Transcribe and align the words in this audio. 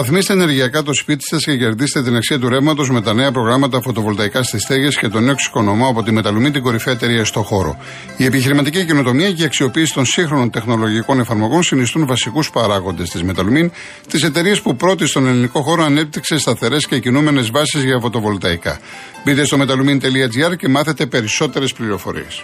Αναβαθμίστε 0.00 0.32
ενεργειακά 0.32 0.82
το 0.82 0.94
σπίτι 0.94 1.24
σας 1.26 1.44
και 1.44 1.56
κερδίστε 1.56 2.02
την 2.02 2.16
αξία 2.16 2.38
του 2.38 2.48
ρεύματος 2.48 2.90
με 2.90 3.02
τα 3.02 3.14
νέα 3.14 3.32
προγράμματα 3.32 3.80
φωτοβολταϊκάς 3.80 4.46
στι 4.46 4.58
στέγες 4.58 4.96
και 4.96 5.08
τον 5.08 5.22
νέο 5.22 5.32
εξοικονομώ 5.32 5.88
από 5.88 6.02
τη 6.02 6.12
Μεταλουμή 6.12 6.50
την 6.50 6.62
κορυφαία 6.62 6.94
εταιρεία 6.94 7.24
στο 7.24 7.42
χώρο. 7.42 7.76
Η 8.16 8.24
επιχειρηματική 8.24 8.84
καινοτομία 8.84 9.32
και 9.32 9.42
η 9.42 9.44
αξιοποίηση 9.44 9.94
των 9.94 10.04
σύγχρονων 10.04 10.50
τεχνολογικών 10.50 11.20
εφαρμογών 11.20 11.62
συνιστούν 11.62 12.06
βασικούς 12.06 12.50
παράγοντες 12.50 13.10
της 13.10 13.22
Μεταλουμίν, 13.22 13.70
τη 14.08 14.26
εταιρεία 14.26 14.56
που 14.62 14.76
πρώτη 14.76 15.06
στον 15.06 15.26
ελληνικό 15.26 15.62
χώρο 15.62 15.84
ανέπτυξε 15.84 16.38
σταθερές 16.38 16.86
και 16.86 16.98
κινούμενες 16.98 17.50
βάσεις 17.50 17.84
για 17.84 17.98
φωτοβολταϊκά. 18.00 18.78
Μπείτε 19.24 19.44
στο 19.44 19.56
metalumin.gr 19.60 20.56
και 20.56 20.68
μάθετε 20.68 21.06
περισσότερες 21.06 21.72
πληροφορίες. 21.72 22.42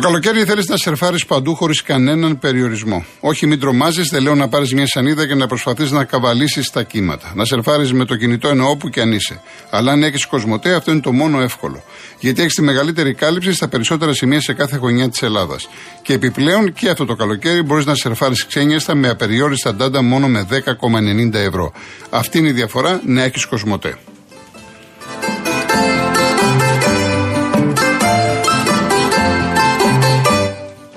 Καλοκαίρι 0.00 0.44
θέλεις 0.44 0.66
να 0.66 0.76
σερφάρεις 0.76 1.26
παντού 1.26 1.54
χωρίς 1.54 1.82
κανέναν 1.82 2.38
περιορισμό. 2.38 3.04
Όχι, 3.20 3.46
μην 3.46 3.60
τρομάζεις, 3.60 4.08
δεν 4.08 4.22
λέω 4.22 4.34
να 4.34 4.48
πάρεις 4.48 4.74
μια 4.74 4.86
σανίδα 4.86 5.26
και 5.26 5.34
να 5.34 5.46
προσπαθείς 5.46 5.90
να 5.90 6.04
καβαλήσεις 6.04 6.70
τα 6.70 6.82
κύματα. 6.82 7.32
Να 7.34 7.44
σερφάρεις 7.44 7.92
με 7.92 8.04
το 8.04 8.16
κινητό 8.16 8.48
ενώ 8.48 8.68
όπου 8.68 8.88
και 8.88 9.00
αν 9.00 9.12
είσαι. 9.12 9.40
Αλλά 9.70 9.92
αν 9.92 10.02
έχεις 10.02 10.26
κοσμοτέ, 10.26 10.74
αυτό 10.74 10.90
είναι 10.90 11.00
το 11.00 11.12
μόνο 11.12 11.40
εύκολο. 11.40 11.82
Γιατί 12.18 12.40
έχεις 12.40 12.54
τη 12.54 12.62
μεγαλύτερη 12.62 13.14
κάλυψη 13.14 13.52
στα 13.52 13.68
περισσότερα 13.68 14.12
σημεία 14.12 14.40
σε 14.40 14.52
κάθε 14.52 14.76
γωνιά 14.76 15.08
της 15.08 15.22
Ελλάδας. 15.22 15.68
Και 16.02 16.12
επιπλέον 16.12 16.72
και 16.72 16.88
αυτό 16.88 17.04
το 17.04 17.14
καλοκαίρι 17.14 17.62
μπορείς 17.62 17.84
να 17.84 17.94
σερφάρεις 17.94 18.46
ξένιαστα 18.46 18.94
με 18.94 19.08
απεριόριστα 19.08 19.74
ντάντα 19.74 20.02
μόνο 20.02 20.28
με 20.28 20.46
10,90 20.50 21.38
ευρώ. 21.38 21.72
Αυτή 22.10 22.38
είναι 22.38 22.48
η 22.48 22.52
διαφορά 22.52 23.00
να 23.06 23.22
έχεις 23.22 23.44
κοσμοτέ. 23.44 23.98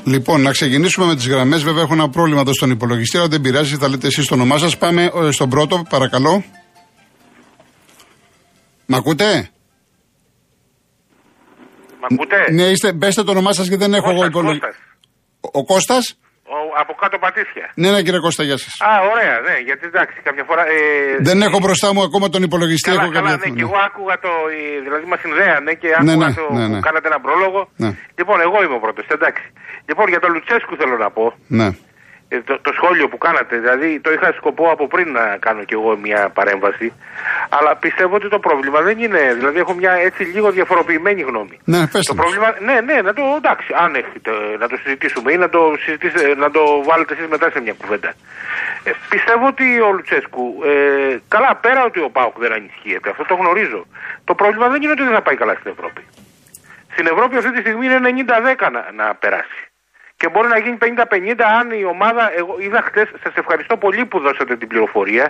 Λοιπόν, 0.05 0.41
να 0.41 0.51
ξεκινήσουμε 0.51 1.05
με 1.05 1.15
τις 1.15 1.27
γραμμές. 1.27 1.63
Βέβαια, 1.63 1.81
έχω 1.81 1.93
ένα 1.93 2.09
πρόβλημα 2.09 2.41
εδώ 2.41 2.53
στον 2.53 2.69
υπολογιστή, 2.69 3.17
αλλά 3.17 3.27
δεν 3.27 3.41
πειράζει, 3.41 3.75
θα 3.75 3.89
λέτε 3.89 4.07
εσείς 4.07 4.27
το 4.27 4.33
όνομά 4.33 4.57
σας. 4.57 4.77
Πάμε 4.77 5.11
ε, 5.15 5.31
στον 5.31 5.49
πρώτο, 5.49 5.85
παρακαλώ. 5.89 6.43
Μ' 8.85 8.95
ακούτε; 8.95 9.49
Μ' 11.99 12.05
ακούτε; 12.13 12.51
Ναι, 12.51 12.63
είστε, 12.63 12.93
μπέστε 12.93 13.23
το 13.23 13.31
όνομά 13.31 13.53
σας 13.53 13.69
και 13.69 13.77
δεν 13.77 13.93
έχω 13.93 14.09
εγώ 14.09 14.25
υπολογιστή. 14.25 14.67
Ο, 15.41 15.49
ο 15.51 15.65
Κώστας; 15.65 16.17
Από 16.81 16.91
κάτω 17.01 17.15
πατήσια. 17.23 17.65
Ναι, 17.81 17.89
ναι, 17.93 17.99
κύριε 18.05 18.21
Κώστα, 18.25 18.43
γεια 18.47 18.57
σας. 18.63 18.73
Α, 18.89 18.91
ωραία, 19.13 19.35
ναι, 19.47 19.55
γιατί 19.67 19.83
εντάξει, 19.91 20.17
κάποια 20.27 20.43
φορά. 20.49 20.63
Ε, 20.75 20.79
δεν 21.29 21.37
έχω 21.47 21.57
μπροστά 21.63 21.87
μου 21.93 22.01
ακόμα 22.07 22.25
τον 22.33 22.41
υπολογιστή. 22.49 22.89
Καλά, 22.89 23.01
έχω 23.03 23.11
καλά, 23.17 23.31
ναι, 23.41 23.49
και 23.57 23.65
εγώ 23.67 23.77
άκουγα 23.87 24.15
το. 24.25 24.31
Δηλαδή 24.85 25.05
μας 25.11 25.19
συνδέανε 25.23 25.71
και 25.81 25.89
άκουγα 25.97 26.15
ναι, 26.15 26.25
ναι, 26.25 26.33
το. 26.39 26.45
Ναι, 26.57 26.65
ναι. 26.73 26.79
Κάνατε 26.87 27.07
ένα 27.11 27.19
πρόλογο. 27.25 27.61
Ναι. 27.83 27.89
Λοιπόν, 28.19 28.38
εγώ 28.47 28.57
είμαι 28.63 28.75
ο 28.79 28.81
πρώτος, 28.85 29.05
εντάξει. 29.17 29.45
Λοιπόν, 29.89 30.05
για 30.13 30.22
τον 30.23 30.29
Λουτσέσκου 30.33 30.73
θέλω 30.81 30.95
να 31.05 31.09
πω. 31.17 31.25
Ναι. 31.59 31.67
Ε, 32.33 32.41
το, 32.41 32.59
το, 32.61 32.71
σχόλιο 32.77 33.07
που 33.07 33.17
κάνατε, 33.17 33.57
δηλαδή 33.57 33.99
το 33.99 34.11
είχα 34.11 34.33
σκοπό 34.39 34.66
από 34.75 34.88
πριν 34.88 35.07
να 35.11 35.38
κάνω 35.45 35.63
κι 35.63 35.73
εγώ 35.73 35.97
μια 35.97 36.29
παρέμβαση. 36.33 36.88
Αλλά 37.49 37.75
πιστεύω 37.75 38.16
ότι 38.16 38.29
το 38.29 38.39
πρόβλημα 38.39 38.79
δεν 38.81 38.97
είναι. 39.03 39.21
Δηλαδή 39.39 39.57
έχω 39.59 39.73
μια 39.73 39.94
έτσι 40.07 40.23
λίγο 40.23 40.51
διαφοροποιημένη 40.51 41.22
γνώμη. 41.22 41.55
Ναι, 41.63 41.88
πες 41.88 42.05
το 42.05 42.16
πρόβλημα, 42.16 42.47
ναι, 42.67 42.75
ναι, 42.89 43.01
να 43.01 43.13
το 43.13 43.23
εντάξει, 43.38 43.69
αν 43.83 43.95
έχετε 43.95 44.31
να 44.59 44.67
το 44.67 44.75
συζητήσουμε 44.83 45.31
ή 45.31 45.38
να 45.38 45.49
το, 45.49 45.61
να 46.38 46.51
το 46.51 46.61
βάλετε 46.89 47.13
εσείς 47.13 47.27
μετά 47.27 47.49
σε 47.51 47.59
μια 47.61 47.75
κουβέντα. 47.81 48.09
Ε, 48.83 48.91
πιστεύω 49.09 49.45
ότι 49.47 49.66
ο 49.79 49.91
Λουτσέσκου, 49.91 50.45
ε, 50.66 51.17
καλά 51.27 51.55
πέρα 51.55 51.83
ότι 51.83 51.99
ο 51.99 52.09
Πάουκ 52.09 52.35
δεν 52.43 52.51
ανισχύεται, 52.51 53.09
αυτό 53.09 53.23
το 53.25 53.35
γνωρίζω. 53.35 53.85
Το 54.23 54.33
πρόβλημα 54.35 54.67
δεν 54.67 54.81
είναι 54.81 54.91
ότι 54.91 55.03
δεν 55.03 55.13
θα 55.13 55.22
πάει 55.22 55.35
καλά 55.35 55.53
στην 55.59 55.72
Ευρώπη. 55.75 56.01
Στην 56.93 57.05
Ευρώπη 57.13 57.38
αυτή 57.38 57.51
τη 57.53 57.59
στιγμή 57.59 57.85
είναι 57.85 57.99
90-10 58.59 58.72
να, 58.72 58.81
να 58.99 59.16
περάσει 59.16 59.62
και 60.23 60.29
μπορεί 60.29 60.47
να 60.47 60.59
γίνει 60.63 60.78
50-50 60.81 61.41
αν 61.59 61.72
η 61.72 61.84
ομάδα. 61.95 62.23
Εγώ 62.39 62.53
είδα 62.59 62.81
χτε, 62.88 63.01
σας 63.23 63.34
ευχαριστώ 63.41 63.78
πολύ 63.78 64.06
που 64.06 64.19
δώσατε 64.19 64.56
την 64.56 64.67
πληροφορία 64.67 65.25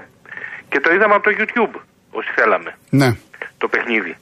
και 0.70 0.80
το 0.80 0.94
είδαμε 0.94 1.14
από 1.14 1.24
το 1.30 1.31
YouTube 1.38 1.76
όσοι 2.12 2.30
θέλαμε. 2.38 2.72
Ναι. 2.90 3.09
Το 3.58 3.68
παιχνίδι. 3.68 4.14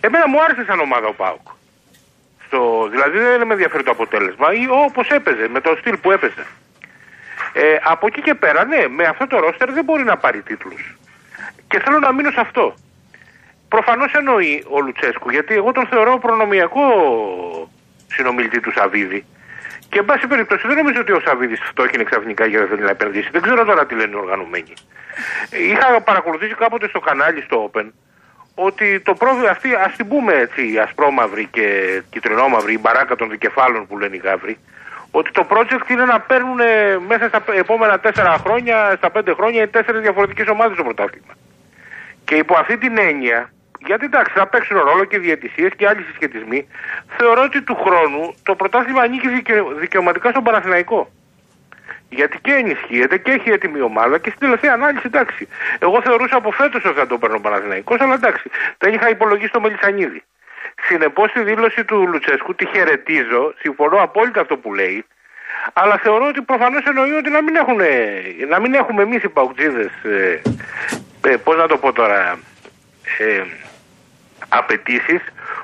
Εμένα 0.00 0.28
μου 0.28 0.42
άρεσε 0.44 0.64
σαν 0.64 0.80
ομάδα 0.80 1.06
ο 1.06 1.12
Πάουκ. 1.12 1.46
Στο, 2.46 2.88
δηλαδή 2.90 3.18
δεν 3.18 3.46
με 3.46 3.52
ενδιαφέρει 3.52 3.82
το 3.82 3.90
αποτέλεσμα 3.90 4.52
ή 4.52 4.64
όπως 4.86 5.08
έπαιζε, 5.08 5.48
με 5.48 5.60
το 5.60 5.70
στυλ 5.80 5.96
που 5.96 6.10
έπαιζε. 6.10 6.44
Ε, 7.52 7.76
από 7.82 8.06
εκεί 8.06 8.20
και 8.22 8.34
πέρα, 8.34 8.64
ναι, 8.64 8.82
με 8.88 9.04
αυτό 9.04 9.26
το 9.26 9.36
ρόστερ 9.38 9.72
δεν 9.72 9.84
μπορεί 9.84 10.04
να 10.04 10.16
πάρει 10.16 10.42
τίτλους. 10.42 10.82
Και 11.68 11.80
θέλω 11.84 11.98
να 11.98 12.12
μείνω 12.12 12.30
σε 12.30 12.40
αυτό. 12.40 12.74
Προφανώς 13.68 14.12
εννοεί 14.12 14.64
ο 14.74 14.80
Λουτσέσκου, 14.80 15.30
γιατί 15.30 15.54
εγώ 15.54 15.72
τον 15.72 15.86
θεωρώ 15.86 16.18
προνομιακό 16.18 16.86
συνομιλητή 18.06 18.60
του 18.60 18.72
Σαββίδη. 18.72 19.24
Και 19.90 19.98
εν 19.98 20.04
πάση 20.04 20.26
περιπτώσει 20.26 20.66
δεν 20.66 20.76
νομίζω 20.76 21.00
ότι 21.00 21.12
ο 21.12 21.20
Σαββίδης 21.20 21.60
φτώχυνε 21.60 22.04
ξαφνικά 22.04 22.46
για 22.46 22.60
να 22.60 22.66
θέλει 22.66 22.82
να 22.82 22.90
επενδύσει. 22.90 23.28
Δεν 23.32 23.42
ξέρω 23.42 23.64
τώρα 23.64 23.86
τι 23.86 23.94
λένε 23.94 24.10
οι 24.14 24.18
οργανωμένοι. 24.18 24.72
Είχα 25.70 26.00
παρακολουθήσει 26.00 26.54
κάποτε 26.54 26.88
στο 26.88 27.00
κανάλι 27.00 27.40
στο 27.42 27.70
Open 27.72 27.90
ότι 28.54 29.00
το 29.00 29.14
πρόβλημα 29.14 29.50
αυτή, 29.50 29.74
ας 29.74 29.96
την 29.96 30.08
πούμε 30.08 30.32
έτσι, 30.32 30.78
ασπρόμαυρη 30.78 31.46
και 31.46 31.66
κυτρινόμαυρη, 32.10 32.72
η 32.72 32.78
μπαράκα 32.80 33.16
των 33.16 33.30
δικεφάλων 33.30 33.86
που 33.86 33.98
λένε 33.98 34.16
οι 34.16 34.20
γάβροι, 34.24 34.58
ότι 35.10 35.30
το 35.30 35.46
project 35.50 35.90
είναι 35.90 36.04
να 36.04 36.20
παίρνουν 36.20 36.60
μέσα 37.06 37.28
στα 37.28 37.44
επόμενα 37.52 37.98
τέσσερα 37.98 38.36
χρόνια, 38.38 38.94
στα 38.96 39.10
πέντε 39.10 39.32
χρόνια, 39.32 39.68
τέσσερις 39.68 40.00
διαφορετικές 40.00 40.46
ομάδες 40.46 40.74
στο 40.74 40.84
πρωτάθλημα. 40.84 41.34
Και 42.24 42.34
υπό 42.34 42.56
αυτή 42.56 42.76
την 42.78 42.98
έννοια, 42.98 43.52
γιατί 43.86 44.04
εντάξει, 44.04 44.32
θα 44.38 44.46
παίξουν 44.46 44.78
ρόλο 44.78 45.04
και 45.04 45.18
διαιτησίες 45.18 45.70
και 45.76 45.86
άλλοι 45.88 46.02
συσχετισμοί. 46.02 46.68
Θεωρώ 47.16 47.42
ότι 47.42 47.62
του 47.62 47.74
χρόνου 47.74 48.34
το 48.42 48.54
πρωτάθλημα 48.54 49.02
ανήκει 49.02 49.28
δικαιωματικά 49.78 50.30
στον 50.30 50.42
Παναθηναϊκό. 50.42 51.10
Γιατί 52.08 52.38
και 52.40 52.52
ενισχύεται 52.52 53.18
και 53.18 53.30
έχει 53.30 53.50
έτοιμη 53.50 53.80
ομάδα 53.80 54.18
και 54.18 54.28
στην 54.28 54.40
τελευταία 54.40 54.72
ανάλυση 54.72 55.02
εντάξει. 55.06 55.48
Εγώ 55.78 56.02
θεωρούσα 56.02 56.36
από 56.36 56.50
φέτος 56.50 56.84
ότι 56.84 56.98
θα 56.98 57.06
το 57.06 57.18
παίρνω 57.18 57.36
ο 57.36 57.40
Παναθηναϊκός, 57.40 58.00
αλλά 58.00 58.14
εντάξει, 58.14 58.50
δεν 58.78 58.94
είχα 58.94 59.08
υπολογίσει 59.08 59.50
το 59.50 59.60
Μελισανίδη. 59.60 60.22
Συνεπώς 60.82 61.32
τη 61.32 61.42
δήλωση 61.42 61.84
του 61.84 62.06
Λουτσέσκου 62.08 62.54
τη 62.54 62.66
χαιρετίζω, 62.66 63.54
συμφωνώ 63.58 64.02
απόλυτα 64.02 64.40
αυτό 64.40 64.56
που 64.56 64.74
λέει, 64.74 65.04
αλλά 65.72 65.98
θεωρώ 65.98 66.26
ότι 66.26 66.42
προφανώς 66.42 66.84
εννοεί 66.84 67.12
ότι 67.12 67.30
να 67.30 67.42
μην, 67.42 67.56
έχουν, 67.56 67.80
να 68.48 68.60
μην 68.60 68.74
έχουμε 68.74 69.02
εμείς 69.02 69.22
οι 69.22 69.28
παουτζίδες. 69.28 69.90
Ε, 70.02 70.40
ε, 71.28 71.36
Πώς 71.36 71.56
να 71.56 71.66
το 71.66 71.76
πω 71.76 71.92
τώρα. 71.92 72.38
Ε, 73.18 73.42
απαιτήσεις 74.48 75.22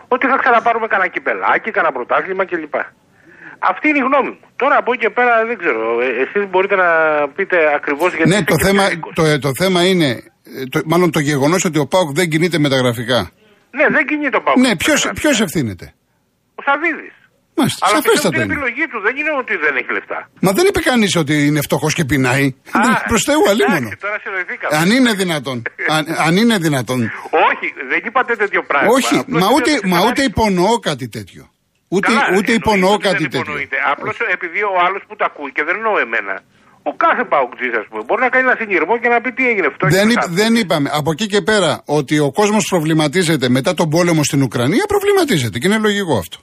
ότι 0.09 0.25
θα 0.31 0.37
ξαναπάρουμε 0.43 0.87
κανένα 0.87 1.09
κυπελάκι, 1.15 1.71
κανένα 1.71 1.93
πρωτάθλημα 1.97 2.45
κλπ. 2.51 2.75
Αυτή 3.59 3.89
είναι 3.89 3.99
η 3.99 4.07
γνώμη 4.09 4.31
μου. 4.31 4.41
Τώρα 4.57 4.77
από 4.81 4.93
εκεί 4.93 5.01
και 5.05 5.11
πέρα 5.11 5.33
δεν 5.47 5.57
ξέρω. 5.59 6.01
Ε, 6.01 6.09
Εσείς 6.23 6.45
μπορείτε 6.51 6.77
να 6.85 6.89
πείτε 7.37 7.57
ακριβώς 7.79 8.15
γιατί. 8.15 8.31
Ναι, 8.31 8.45
το 8.45 8.57
θέμα, 8.67 8.83
το, 9.15 9.25
ε, 9.25 9.39
το 9.39 9.51
θέμα 9.61 9.81
είναι. 9.91 10.09
Ε, 10.61 10.65
το, 10.73 10.81
μάλλον 10.85 11.11
το 11.11 11.21
γεγονός 11.21 11.65
ότι 11.65 11.79
ο 11.79 11.87
Πάουκ 11.87 12.11
δεν 12.15 12.29
κινείται 12.29 12.59
μεταγραφικά. 12.59 13.31
Ναι, 13.71 13.87
δεν 13.97 14.07
κινείται 14.07 14.37
ο 14.37 14.43
Πάουκ. 14.43 14.59
Ναι, 14.59 14.77
ποιος 15.23 15.41
ευθύνεται; 15.41 15.95
Ο 16.55 16.63
Σαββίδης. 16.67 17.15
Μάλιστα, 17.59 17.87
Αλλά 17.87 17.99
αυτό 17.99 18.29
είναι 18.29 18.39
η 18.39 18.49
επιλογή 18.53 18.85
του. 18.93 18.99
Δεν 19.07 19.15
είναι 19.21 19.33
ότι 19.43 19.55
δεν 19.65 19.73
έχει 19.81 19.91
λεφτά. 19.99 20.19
Μα 20.45 20.51
δεν 20.57 20.65
είπε 20.69 20.81
κανείς 20.91 21.13
ότι 21.23 21.35
είναι 21.47 21.61
φτωχός 21.67 21.93
και 21.95 22.05
πεινάει. 22.05 22.47
Προς 23.11 23.23
Θεού 23.29 23.43
αλίμονο. 23.53 23.89
Αν 24.81 24.91
είναι 24.91 25.13
δυνατόν. 25.13 25.63
αν, 25.89 26.03
αν 26.27 26.37
είναι 26.37 26.57
δυνατόν. 26.59 27.01
Όχι, 27.49 27.67
δεν 27.91 28.01
είπατε 28.07 28.33
τέτοιο 28.37 28.63
πράγμα. 28.71 28.89
Όχι, 28.97 29.17
μα 29.27 29.47
ούτε, 29.57 29.71
μα 29.93 29.99
ούτε 30.07 30.23
υπονοώ 30.23 30.79
κάτι 30.79 31.09
τέτοιο. 31.09 31.51
Ούτε, 31.89 32.07
Καλά, 32.07 32.23
ούτε 32.37 32.53
υπονοώ 32.53 32.97
κάτι 32.99 33.29
τέτοιο. 33.29 33.55
Απλώς 33.93 34.17
επειδή 34.37 34.61
ο 34.63 34.75
άλλος 34.87 35.03
που 35.09 35.17
τα 35.17 35.25
ακούει 35.31 35.53
και 35.53 35.63
δεν 35.65 35.75
εννοώ 35.77 35.99
εμένα. 36.07 36.35
Ο 36.91 36.93
κάθε 37.05 37.25
παουκτζή, 37.33 37.69
ας 37.83 37.87
πούμε, 37.89 38.03
μπορεί 38.07 38.21
να 38.27 38.29
κάνει 38.29 38.45
ένα 38.49 38.57
συνειρμό 38.61 38.95
και 39.03 39.09
να 39.09 39.21
πει 39.21 39.31
τι 39.33 39.49
έγινε 39.51 39.67
αυτό. 39.67 39.83
Δεν, 39.89 40.09
δεν 40.41 40.55
είπαμε. 40.55 40.91
Από 40.93 41.11
εκεί 41.11 41.27
και 41.27 41.41
πέρα 41.43 41.83
ότι 41.85 42.19
ο 42.19 42.31
κόσμος 42.33 42.67
προβληματίζεται 42.71 43.49
μετά 43.49 43.75
τον 43.75 43.89
πόλεμο 43.91 44.25
στην 44.25 44.43
Ουκρανία, 44.43 44.85
προβληματίζεται 44.89 45.59
και 45.59 45.67
είναι 45.67 45.79
λογικό 45.79 46.17
αυτό. 46.19 46.39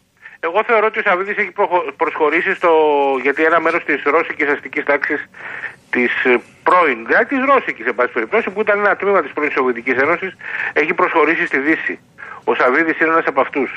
Εγώ 0.47 0.59
θεωρώ 0.67 0.85
ότι 0.91 0.99
ο 0.99 1.03
Σαββίδης 1.07 1.37
έχει 1.41 1.53
προσχωρήσει 2.01 2.51
στο. 2.59 2.71
γιατί 3.25 3.41
ένα 3.49 3.59
μέρος 3.65 3.83
της 3.83 3.99
ρώσικης 4.15 4.47
αστικής 4.53 4.83
τάξης 4.89 5.21
της 5.93 6.11
ε, 6.31 6.33
πρώην, 6.67 6.99
δηλαδή 7.07 7.25
της 7.33 7.41
ρώσικης, 7.51 7.85
εν 7.91 7.95
πάση 7.97 8.11
περιπτώσει, 8.17 8.47
που 8.53 8.61
ήταν 8.65 8.75
ένα 8.83 8.95
τμήμα 8.99 9.21
της 9.23 9.31
πρώην 9.35 9.51
Σοβιετικής 9.57 9.97
Ένωσης, 10.05 10.31
έχει 10.81 10.93
προσχωρήσει 10.99 11.45
στη 11.51 11.59
Δύση. 11.67 11.95
Ο 12.49 12.51
Σαββίδης 12.59 12.99
είναι 12.99 13.11
ένας 13.15 13.27
από 13.31 13.41
αυτούς. 13.45 13.69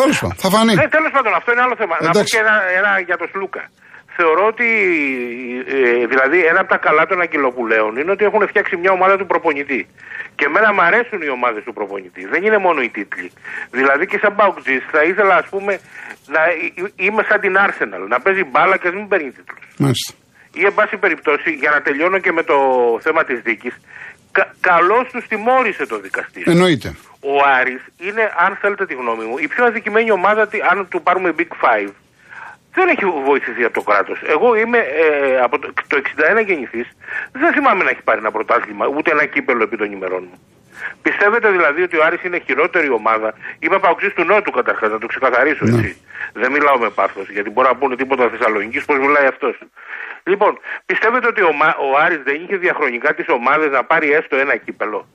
Τέλος 0.00 0.16
πάντων, 0.20 0.36
θα 0.42 0.48
φανεί. 0.54 0.74
Ναι, 0.74 0.88
τέλος 0.96 1.12
πάντων, 1.16 1.32
αυτό 1.40 1.48
είναι 1.52 1.62
άλλο 1.66 1.76
θέμα. 1.80 1.94
Να 2.00 2.10
πω 2.16 2.22
και 2.32 2.38
ένα, 2.44 2.54
ένα 2.78 2.90
για 3.08 3.16
τον 3.20 3.28
Σλούκα. 3.32 3.62
Θεωρώ 4.16 4.46
ότι 4.46 4.68
ε, 5.66 6.06
δηλαδή 6.06 6.38
ένα 6.44 6.60
από 6.60 6.68
τα 6.68 6.76
καλά 6.76 7.06
των 7.06 7.20
Αγγελοπουλέων 7.20 7.96
είναι 7.96 8.10
ότι 8.10 8.24
έχουν 8.24 8.48
φτιάξει 8.48 8.76
μια 8.76 8.92
ομάδα 8.92 9.16
του 9.16 9.26
προπονητή. 9.26 9.86
Και 10.36 10.44
εμένα 10.44 10.72
μου 10.72 10.82
αρέσουν 10.82 11.20
οι 11.22 11.28
ομάδες 11.28 11.62
του 11.64 11.72
προπονητή. 11.72 12.26
Δεν 12.26 12.42
είναι 12.44 12.58
μόνο 12.58 12.80
οι 12.82 12.88
τίτλοι. 12.88 13.32
Δηλαδή 13.70 14.06
και 14.06 14.18
σαν 14.18 14.32
Μπαουκτζή 14.34 14.78
θα 14.92 15.02
ήθελα, 15.02 15.34
ας 15.36 15.48
πούμε, 15.48 15.80
να 16.34 16.40
είμαι 16.96 17.22
σαν 17.28 17.40
την 17.40 17.54
Arsenal. 17.66 18.02
Να 18.08 18.20
παίζει 18.20 18.44
μπάλα 18.44 18.76
και 18.76 18.88
να 18.88 18.94
μην 18.94 19.08
παίρνει 19.08 19.30
τίτλους. 19.30 19.64
Ή, 20.54 20.64
εν 20.64 20.74
πάση 20.74 20.96
περιπτώσει, 20.96 21.50
για 21.50 21.70
να 21.70 21.80
τελειώνω 21.80 22.18
και 22.18 22.32
με 22.32 22.42
το 22.42 22.56
θέμα 23.00 23.24
της 23.24 23.40
δίκης, 23.40 23.74
κα, 24.32 24.54
καλώς 24.60 25.08
τους 25.12 25.26
τιμώρησε 25.26 25.86
το 25.86 25.98
δικαστήριο. 25.98 26.52
Εννοείται. 26.52 26.88
Ο 27.20 27.32
Άρης 27.58 27.82
είναι, 27.98 28.32
αν 28.44 28.56
θέλετε 28.60 28.86
τη 28.86 28.94
γνώμη 28.94 29.24
μου, 29.24 29.38
η 29.38 29.48
πιο 29.48 29.64
αδικημένη 29.64 30.10
ομάδα, 30.10 30.48
αν 30.70 30.88
του 30.88 31.02
πάρουμε 31.02 31.34
Big 31.38 31.52
Five, 31.62 31.90
δεν 32.74 32.88
έχει 32.88 33.04
βοηθηθεί 33.24 33.64
από 33.64 33.74
το 33.74 33.82
κράτος. 33.82 34.22
Εγώ 34.26 34.54
είμαι 34.56 34.78
ε, 34.78 35.40
από 35.40 35.58
το, 35.58 35.72
το 35.86 36.02
61 36.40 36.46
γεννηθή, 36.46 36.86
δεν 37.32 37.52
θυμάμαι 37.52 37.84
να 37.84 37.90
έχει 37.90 38.02
πάρει 38.02 38.18
ένα 38.18 38.30
πρωτάθλημα, 38.30 38.86
ούτε 38.86 39.10
ένα 39.10 39.24
κύπελο 39.26 39.62
επί 39.62 39.76
των 39.76 39.92
ημερών 39.92 40.28
μου. 40.30 40.40
Πιστεύετε 41.02 41.50
δηλαδή 41.50 41.82
ότι 41.82 41.96
ο 41.96 42.04
Άρης 42.04 42.22
είναι 42.22 42.38
χειρότερη 42.38 42.90
ομάδα; 42.90 43.34
Είμαι 43.58 43.78
παοξής 43.78 44.12
του 44.12 44.24
Νότου 44.24 44.50
καταρχάς, 44.50 44.90
να 44.90 44.98
το 44.98 45.06
ξεκαθαρίσω 45.06 45.64
Ναι. 45.64 45.78
έτσι. 45.78 45.96
Δεν 46.32 46.52
μιλάω 46.52 46.78
με 46.78 46.90
πάθος, 46.90 47.28
γιατί 47.30 47.50
μπορεί 47.50 47.68
να 47.68 47.74
πούνε 47.76 47.96
τίποτα 47.96 48.28
Θεσσαλονίκης, 48.28 48.84
πώς 48.84 48.98
μιλάει 48.98 49.26
αυτός. 49.26 49.58
Λοιπόν, 50.24 50.58
πιστεύετε 50.86 51.26
ότι 51.26 51.42
ο, 51.42 51.52
Μα- 51.52 51.76
ο 51.78 51.98
Άρης 51.98 52.22
δεν 52.22 52.34
είχε 52.42 52.56
διαχρονικά 52.56 53.14
τις 53.14 53.28
ομάδες 53.28 53.70
να 53.70 53.84
πάρει 53.84 54.12
έστω 54.12 54.36
ένα 54.36 54.56
κύπελο; 54.56 55.06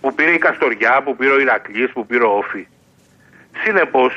Που 0.00 0.14
πήρε 0.14 0.30
η 0.30 0.38
Καστοριά, 0.38 1.02
που 1.04 1.16
πήρε 1.16 1.32
ο 1.32 1.40
Ηρακλής, 1.40 1.90
που 1.92 2.06
πήρε 2.06 2.24
ο 2.24 2.36
Όφη. 2.36 2.66
Συνεπώς, 3.64 4.12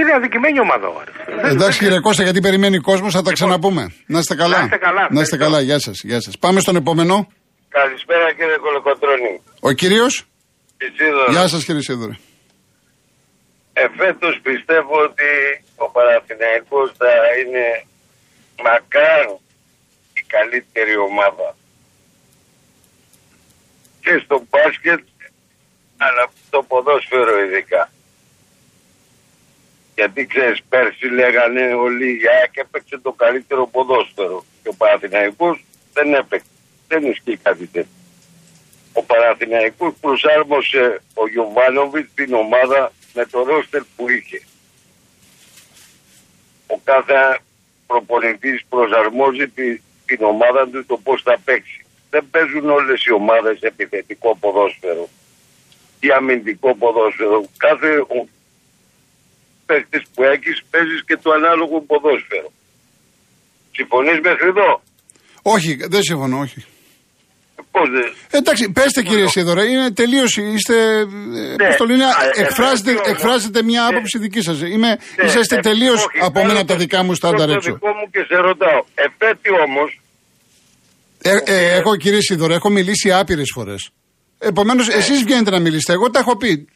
είναι 0.00 0.12
αδικημένη 0.14 0.60
ομάδα 0.60 0.86
ο 0.88 0.98
Άρης. 1.00 1.14
Δεν- 1.42 1.44
Εντάξει 1.54 1.78
κύριε 1.78 2.00
Κώστα, 2.00 2.22
γιατί 2.22 2.40
περιμένει 2.40 2.78
κόσμος, 2.78 3.12
θα 3.14 3.22
τα 3.22 3.32
ξαναπούμε. 3.32 3.94
Να 4.06 4.18
είστε 4.18 4.34
καλά. 4.34 4.58
Να 4.58 4.64
είστε 4.64 4.76
καλά, 4.76 5.00
Να 5.10 5.20
είστε 5.20 5.34
ευχαριστώ. 5.34 5.36
καλά. 5.44 5.60
Γεια 5.60 5.78
σας. 5.78 5.96
Γεια 6.04 6.20
σας. 6.20 6.38
Πάμε 6.38 6.60
στον 6.60 6.76
επόμενο. 6.76 7.28
Καλησπέρα 7.68 8.32
κύριε 8.34 8.56
Κολοκοτρώνη. 8.56 9.42
Ο 9.60 9.70
κύριος; 9.72 10.24
Ισίδωρο. 10.78 11.30
Γεια 11.32 11.48
σας 11.48 11.64
κύριε 11.64 11.80
Σίδωρε. 11.82 12.16
Εφέτος 13.72 14.34
πιστεύω 14.42 14.96
ότι 15.08 15.30
ο 15.76 15.86
Παναθηναϊκός 15.90 16.88
θα 17.00 17.12
είναι 17.40 17.64
μακάρι 18.66 19.34
η 20.20 20.22
καλύτερη 20.34 20.96
ομάδα. 20.96 21.48
Και 24.02 24.12
στο 24.24 24.36
μπάσκετ, 24.50 25.02
αλλά 25.96 26.24
στο 26.46 26.62
ποδόσφαιρο 26.68 27.34
ειδικά. 27.44 27.82
Γιατί 29.96 30.26
ξέρεις, 30.26 30.62
πέρσι 30.68 31.06
λέγανε 31.06 31.74
όλοι 31.74 32.10
η 32.10 32.28
ΑΕΚ 32.38 32.56
έπαιξε 32.56 32.98
το 32.98 33.12
καλύτερο 33.12 33.66
ποδόσφαιρο. 33.66 34.44
Και 34.62 34.68
ο 34.68 34.74
Παναθηναϊκός 34.74 35.64
δεν 35.92 36.14
έπαιξε. 36.14 36.48
Δεν 36.88 37.04
ισχύει 37.04 37.36
κάτι 37.36 37.66
τέτοιο. 37.66 37.90
Ο 38.92 39.02
Παναθηναϊκός 39.02 39.94
προσάρμοσε 40.00 41.02
ο 41.14 41.28
Γιωβάνοβιτς 41.28 42.14
την 42.14 42.34
ομάδα 42.34 42.92
με 43.14 43.26
το 43.26 43.42
ρόστερ 43.42 43.82
που 43.96 44.10
είχε. 44.10 44.42
Ο 46.66 46.80
κάθε 46.84 47.38
προπονητής 47.86 48.64
προσαρμόζει 48.68 49.48
τη, 49.48 49.80
την 50.06 50.22
ομάδα 50.22 50.68
του 50.68 50.86
το 50.86 50.96
πώς 50.96 51.22
θα 51.22 51.38
παίξει. 51.44 51.84
Δεν 52.10 52.26
παίζουν 52.30 52.70
όλες 52.70 53.04
οι 53.04 53.12
ομάδες 53.12 53.60
επιθετικό 53.60 54.36
ποδόσφαιρο 54.36 55.08
ή 56.00 56.10
αμυντικό 56.10 56.74
ποδόσφαιρο. 56.74 57.44
Κάθε 57.56 57.96
ο, 57.96 58.28
παίκτης 59.66 60.02
που 60.14 60.22
έχεις 60.22 60.56
παίζεις 60.70 61.00
και 61.06 61.16
το 61.22 61.30
ανάλογο 61.38 61.76
ποδόσφαιρο. 61.88 62.50
Συμφωνείς 63.76 64.18
μέχρι 64.28 64.46
εδώ. 64.48 64.82
Όχι, 65.42 65.70
δεν 65.88 66.02
συμφωνώ, 66.02 66.38
όχι. 66.38 66.64
Πώς 67.70 67.88
δεν... 67.90 68.14
Εντάξει, 68.30 68.70
πέστε 68.72 69.02
κύριε 69.02 69.28
Σίδωρε, 69.28 69.64
είναι 69.64 69.90
τελείω. 69.92 70.24
Είστε. 70.54 71.04
Ναι. 71.04 71.66
Πώς 71.66 71.76
το 71.76 71.84
λένε, 71.84 72.04
Α, 72.04 72.08
ε, 72.36 72.40
εκφράζετε, 72.42 72.90
ε, 72.90 73.10
εκφράζετε 73.10 73.62
μια 73.62 73.80
ναι. 73.82 73.86
άποψη 73.86 74.18
δική 74.18 74.40
σα. 74.42 74.52
Είμαι, 74.52 74.88
Ναι, 74.88 75.24
είσαστε 75.24 75.56
ε, 75.56 75.60
τελείω 75.60 75.92
όχι, 75.92 76.06
από 76.20 76.32
μένα 76.38 76.46
θέλω 76.48 76.58
από 76.58 76.66
τα 76.68 76.74
το- 76.74 76.80
δικά 76.80 77.02
μου 77.02 77.14
στάνταρ 77.14 77.46
το 77.46 77.52
έξω. 77.52 77.72
δικό 77.72 77.88
μου 77.88 78.10
και 78.10 78.24
σε 78.28 78.36
ρωτάω. 78.36 78.84
Εφέτη 78.94 79.50
όμως, 79.66 80.00
Ε, 81.22 81.36
ε, 81.44 81.74
έχω 81.76 81.96
κύριε 81.96 82.20
Σίδωρο, 82.20 82.54
έχω 82.54 82.70
μιλήσει 82.70 83.12
άπειρε 83.12 83.42
φορέ. 83.54 83.74
Επομένω, 84.38 84.82
Ναι. 84.84 84.94
εσεί 84.94 85.12
βγαίνετε 85.14 85.50
να 85.50 85.58
μιλήσετε. 85.60 85.92
Εγώ 85.92 86.10
τα 86.10 86.18
έχω 86.18 86.36
πει. 86.36 86.68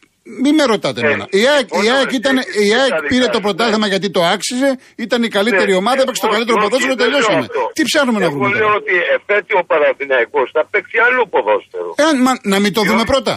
Μην 0.43 0.55
με 0.55 0.64
ρωτάτε 0.72 1.00
Ναι. 1.00 1.06
εμένα. 1.08 1.26
Η 1.31 1.43
ΑΕΚ, 1.52 1.69
η 1.69 1.78
Όταν 1.78 1.94
ΑΕΚ, 1.96 2.12
ήταν, 2.20 2.37
εσύ- 2.38 2.64
η 2.67 2.75
ΑΕΚ 2.81 2.90
τα 2.90 3.00
πήρε 3.11 3.20
δικά 3.20 3.26
το 3.34 3.38
σου, 3.40 3.46
πρωτάθλημα 3.46 3.87
ναι. 3.87 3.93
γιατί 3.94 4.08
το 4.17 4.20
άξιζε, 4.34 4.70
ήταν 5.05 5.20
η 5.22 5.28
καλύτερη 5.38 5.70
Ναι, 5.72 5.76
ομάδα, 5.82 6.00
έπαιξε 6.02 6.20
το 6.20 6.26
όχι, 6.26 6.34
καλύτερο 6.37 6.56
όχι, 6.58 6.64
ποδόσφαιρο, 6.67 6.94
δεν 7.00 7.08
λέω 7.11 7.19
τελειώσαμε. 7.20 7.46
αυτό. 7.50 7.62
Τι 7.76 7.82
ψάχνουμε 7.88 8.19
να 8.19 8.25
Εγώ 8.28 8.34
βρούμε 8.38 8.49
λέω 8.49 8.58
τώρα; 8.67 8.75
ότι 8.81 8.94
εφέτει 9.17 9.52
ο 9.61 9.64
Παναθηναϊκός 9.70 10.46
θα 10.56 10.62
παίξει 10.72 10.96
άλλο 11.06 11.22
ποδόσφαιρο. 11.34 11.90
Ε, 12.05 12.06
μα, 12.25 12.32
να 12.52 12.58
μην 12.62 12.72
το 12.76 12.82
δούμε 12.88 13.05
πρώτα. 13.12 13.34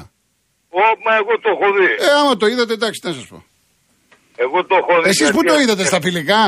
Ω, 0.84 0.86
μα 1.06 1.12
εγώ 1.22 1.34
το 1.44 1.48
έχω 1.56 1.68
δει. 1.78 1.88
Ε, 2.08 2.10
άμα 2.20 2.34
το 2.42 2.46
είδατε, 2.52 2.74
εντάξει, 2.80 2.98
τι 3.02 3.08
να 3.10 3.14
σας 3.18 3.26
πω. 3.32 3.40
Εγώ 4.46 4.58
το 4.70 4.76
έχω 4.82 4.94
δει. 5.02 5.10
Εσείς 5.14 5.30
που 5.36 5.42
γιατί- 5.42 5.50
το 5.50 5.56
είδατε, 5.64 5.84
στα 5.92 6.00
φιλικά; 6.06 6.42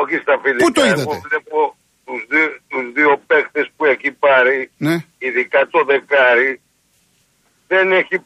Όχι 0.00 0.16
στα 0.24 0.34
φιλικά. 0.42 0.64
Πού 0.64 0.70
το 0.76 0.80
Εγώ 0.82 0.90
είδατε; 0.92 1.16
βλέπω 1.28 1.58
τους 2.06 2.20
δύο, 2.32 2.48
τους 2.70 2.84
δύο 2.96 3.12
παίχτες 3.28 3.66
που 3.76 3.82
έχει 3.92 4.08
πάρει, 4.24 4.58
Ναι. 4.86 4.96
ειδικά 5.26 5.60
το 5.74 5.80
δεκάρι, 5.90 6.52
δεν 7.72 7.86
έχει 8.00 8.16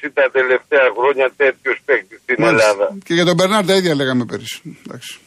περάσει 0.00 0.14
τα 0.14 0.26
τελευταία 0.38 0.86
χρόνια 0.98 1.26
τέτοιο 1.36 1.72
παίχτη 1.84 2.14
στην 2.22 2.36
Μάλιστα. 2.38 2.68
Ελλάδα. 2.68 2.86
Και 3.06 3.14
για 3.14 3.24
τον 3.24 3.34
Μπερνάρ 3.34 3.64
τα 3.66 3.74
ίδια 3.74 3.94
λέγαμε 3.94 4.24
πέρυσι. 4.24 4.58
Εντάξει. 4.86 5.18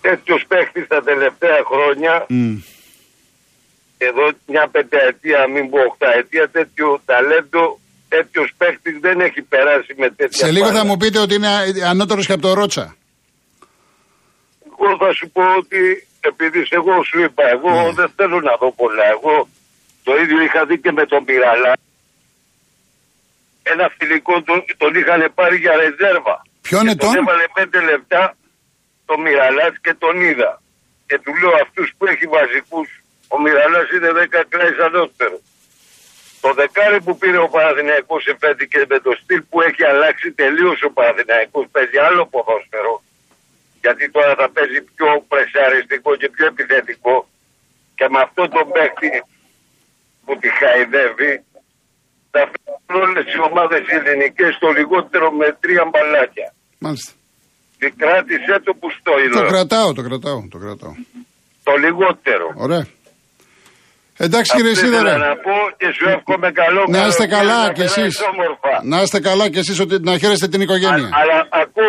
Τέτοιο 0.00 0.36
παίχτη 0.48 0.86
τα 0.86 1.00
τελευταία 1.02 1.60
χρόνια, 1.70 2.12
Μμ. 2.28 2.56
εδώ 4.08 4.24
μια 4.46 4.68
πενταετία, 4.74 5.40
μην 5.54 5.70
πω 5.70 5.78
οχταετία, 5.90 6.48
τέτοιο 6.58 7.00
ταλέντο, 7.04 7.64
τέτοιο 8.08 8.42
παίχτη 8.60 8.90
δεν 9.06 9.20
έχει 9.20 9.42
περάσει 9.42 9.92
με 9.96 10.08
τέτοια 10.10 10.46
Σε 10.46 10.50
λίγο 10.52 10.66
θα 10.66 10.72
πάντα. 10.72 10.84
μου 10.86 10.96
πείτε 10.96 11.18
ότι 11.18 11.34
είναι 11.34 11.48
ανώτερος 11.92 12.26
και 12.26 12.32
από 12.32 12.42
το 12.42 12.52
Ρότσα. 12.52 12.86
Εγώ 14.72 14.88
θα 15.02 15.10
σου 15.18 15.30
πω 15.34 15.42
ότι 15.62 15.80
επειδή 16.30 16.58
σε 16.68 16.74
εγώ 16.80 16.94
σου 17.08 17.18
είπα, 17.26 17.42
εγώ 17.56 17.70
Ναι. 17.82 17.92
δεν 17.98 18.08
θέλω 18.16 18.38
να 18.48 18.54
δω 18.60 18.68
πολλά. 18.72 19.04
Εγώ 19.16 19.48
το 20.06 20.12
ίδιο 20.22 20.38
είχα 20.46 20.64
δει 20.68 20.76
και 20.84 20.92
με 20.92 21.04
τον 21.06 21.24
Πυραλά. 21.24 21.72
Ένα 23.72 23.86
φιλικό 23.96 24.42
τον, 24.42 24.58
τον 24.82 24.92
είχαν 24.98 25.20
πάρει 25.34 25.56
για 25.64 25.74
ρεζέρβα. 25.82 26.36
Ποιον 26.66 26.82
Και 26.82 26.88
είναι 26.88 26.96
τον; 27.02 27.16
έβαλε 27.16 27.46
πέντε 27.58 27.80
λεπτά 27.90 28.22
το 29.08 29.14
Μυραλάς 29.18 29.74
και 29.84 29.94
τον 30.02 30.14
είδα. 30.26 30.52
Και 31.08 31.18
του 31.24 31.32
λέω 31.40 31.54
αυτούς 31.64 31.88
που 31.96 32.04
έχει 32.12 32.26
βασικούς, 32.38 32.88
ο 33.34 33.36
Μυραλάς 33.42 33.88
είναι 33.94 34.10
10 34.16 34.44
κλάις 34.52 34.78
ανώτερο. 34.88 35.38
Το 36.40 36.50
δεκάρι 36.60 37.00
που 37.04 37.18
πήρε 37.20 37.38
ο 37.46 37.48
Παναθηναϊκός 37.54 38.26
εφέτη 38.32 38.64
και 38.72 38.80
με 38.88 38.98
το 39.06 39.12
στυλ 39.20 39.42
που 39.50 39.60
έχει 39.60 39.84
αλλάξει 39.92 40.32
τελείως 40.32 40.82
ο 40.82 40.90
Παναθηναϊκός 40.96 41.66
παίζει 41.72 41.98
άλλο 42.08 42.26
ποδόσφαιρο. 42.32 42.94
Γιατί 43.80 44.10
τώρα 44.10 44.34
θα 44.40 44.48
παίζει 44.54 44.80
πιο 44.96 45.24
πρεσαριστικό 45.28 46.10
και 46.16 46.28
πιο 46.28 46.46
επιθετικό. 46.46 47.28
Και 47.96 48.06
με 48.12 48.20
αυτό 48.26 48.48
το 48.48 48.60
παίκτη 48.74 49.12
που 50.24 50.38
τη 50.38 50.48
χαϊδεύει 50.58 51.32
θα 52.34 52.42
φέρουν 52.52 53.02
όλες 53.08 53.26
οι 53.34 53.38
ομάδες 53.48 53.80
οι 53.90 53.94
ελληνικές 54.00 54.50
στο 54.58 54.68
λιγότερο 54.78 55.26
με 55.40 55.46
τρία 55.62 55.84
μπαλάκια. 55.90 56.48
Μάλιστα. 56.84 57.12
Κράτησε 58.02 58.54
το 58.66 58.72
που 58.80 58.88
στο 58.98 59.10
Το 59.12 59.18
είδω. 59.22 59.46
κρατάω, 59.52 59.92
το 59.98 60.02
κρατάω, 60.08 60.40
το 60.50 60.58
κρατάω. 60.64 60.94
Το 61.66 61.72
λιγότερο. 61.84 62.46
Ωραία. 62.66 62.86
Εντάξει 64.26 64.50
κύριε 64.56 64.70
Αυτό 64.72 64.86
ήθελα 64.86 64.98
Ισίδωρε. 65.10 65.16
να 65.28 65.36
πω 65.36 65.54
και 65.80 65.88
σου 65.96 66.08
εύχομαι 66.08 66.50
καλό 66.52 66.84
Να 66.88 67.06
είστε 67.06 67.26
καλοκαίρι, 67.26 67.48
καλά 67.50 67.66
να 67.66 67.72
κι 67.72 67.80
εσείς. 67.80 67.94
περάσεις 67.96 68.22
όμορφα. 68.32 68.72
Να 68.92 69.02
είστε 69.02 69.20
καλά 69.20 69.44
κι 69.50 69.58
εσείς 69.58 69.78
ότι 69.80 69.94
να 70.08 70.18
χαίρεστε 70.18 70.48
την 70.48 70.60
Α- 70.60 70.62
οικογένεια. 70.62 71.08
αλλά 71.20 71.38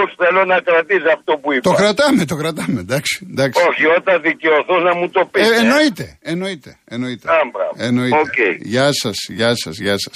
ακούς 0.01 0.15
θέλω 0.21 0.45
να 0.45 0.57
κρατήσει 0.67 1.09
αυτό 1.17 1.33
που 1.41 1.53
είπα. 1.53 1.69
Το 1.69 1.75
κρατάμε, 1.81 2.25
το 2.25 2.35
κρατάμε. 2.35 2.79
Εντάξει. 2.79 3.27
εντάξει. 3.31 3.61
Όχι, 3.69 3.85
όταν 3.97 4.21
δικαιωθώ 4.21 4.75
να 4.87 4.95
μου 4.95 5.09
το 5.09 5.21
πεις. 5.31 5.49
Ε, 5.49 5.53
ε. 5.53 5.57
εννοείται, 5.57 6.17
εννοείται, 6.21 6.71
εννοείται. 6.85 7.25
Α, 7.29 7.35
μπράβο. 7.51 7.73
εννοείται. 7.87 8.17
Οκ. 8.17 8.39
Γεια 8.73 8.89
σας, 9.01 9.17
γεια 9.29 9.55
σας, 9.55 9.75
γεια 9.77 9.95
σας. 9.97 10.15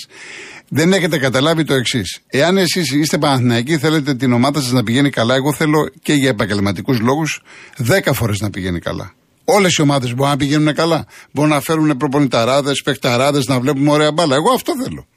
Δεν 0.69 0.93
έχετε 0.93 1.17
καταλάβει 1.17 1.63
το 1.63 1.73
εξής. 1.73 2.19
Εάν 2.27 2.57
εσείς 2.57 2.91
είστε 2.91 3.17
Παναθηναϊκοί, 3.17 3.77
θέλετε 3.77 4.15
την 4.15 4.33
ομάδα 4.33 4.59
σας 4.61 4.71
να 4.71 4.83
πηγαίνει 4.83 5.09
καλά, 5.09 5.35
εγώ 5.35 5.53
θέλω 5.53 5.89
και 6.01 6.13
για 6.13 6.29
επαγγελματικούς 6.29 6.99
λόγους 6.99 7.41
δέκα 7.77 8.13
φορές 8.13 8.39
να 8.39 8.49
πηγαίνει 8.49 8.79
καλά. 8.79 9.13
Όλες 9.45 9.75
οι 9.75 9.81
ομάδες 9.81 10.13
μπορούν 10.13 10.31
να 10.31 10.37
πηγαίνουν 10.37 10.73
καλά. 10.73 11.05
Μπορούν 11.31 11.51
να 11.51 11.61
φέρουν 11.61 11.97
προπονηταράδες, 11.97 12.81
παιχταράδες, 12.81 13.45
να 13.45 13.59
βλέπουμε 13.59 13.91
ωραία 13.91 14.11
μπάλα. 14.11 14.35
Εγώ 14.35 14.51
αυτό 14.53 14.73
θέλω. 14.83 15.07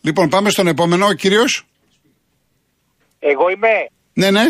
Λοιπόν, 0.00 0.28
πάμε 0.28 0.50
στον 0.50 0.66
επόμενο. 0.66 1.06
Ο 1.06 1.12
κύριος. 1.12 1.66
Εγώ 3.30 3.44
είμαι. 3.54 3.72
Ναι, 4.20 4.28
ναι. 4.36 4.44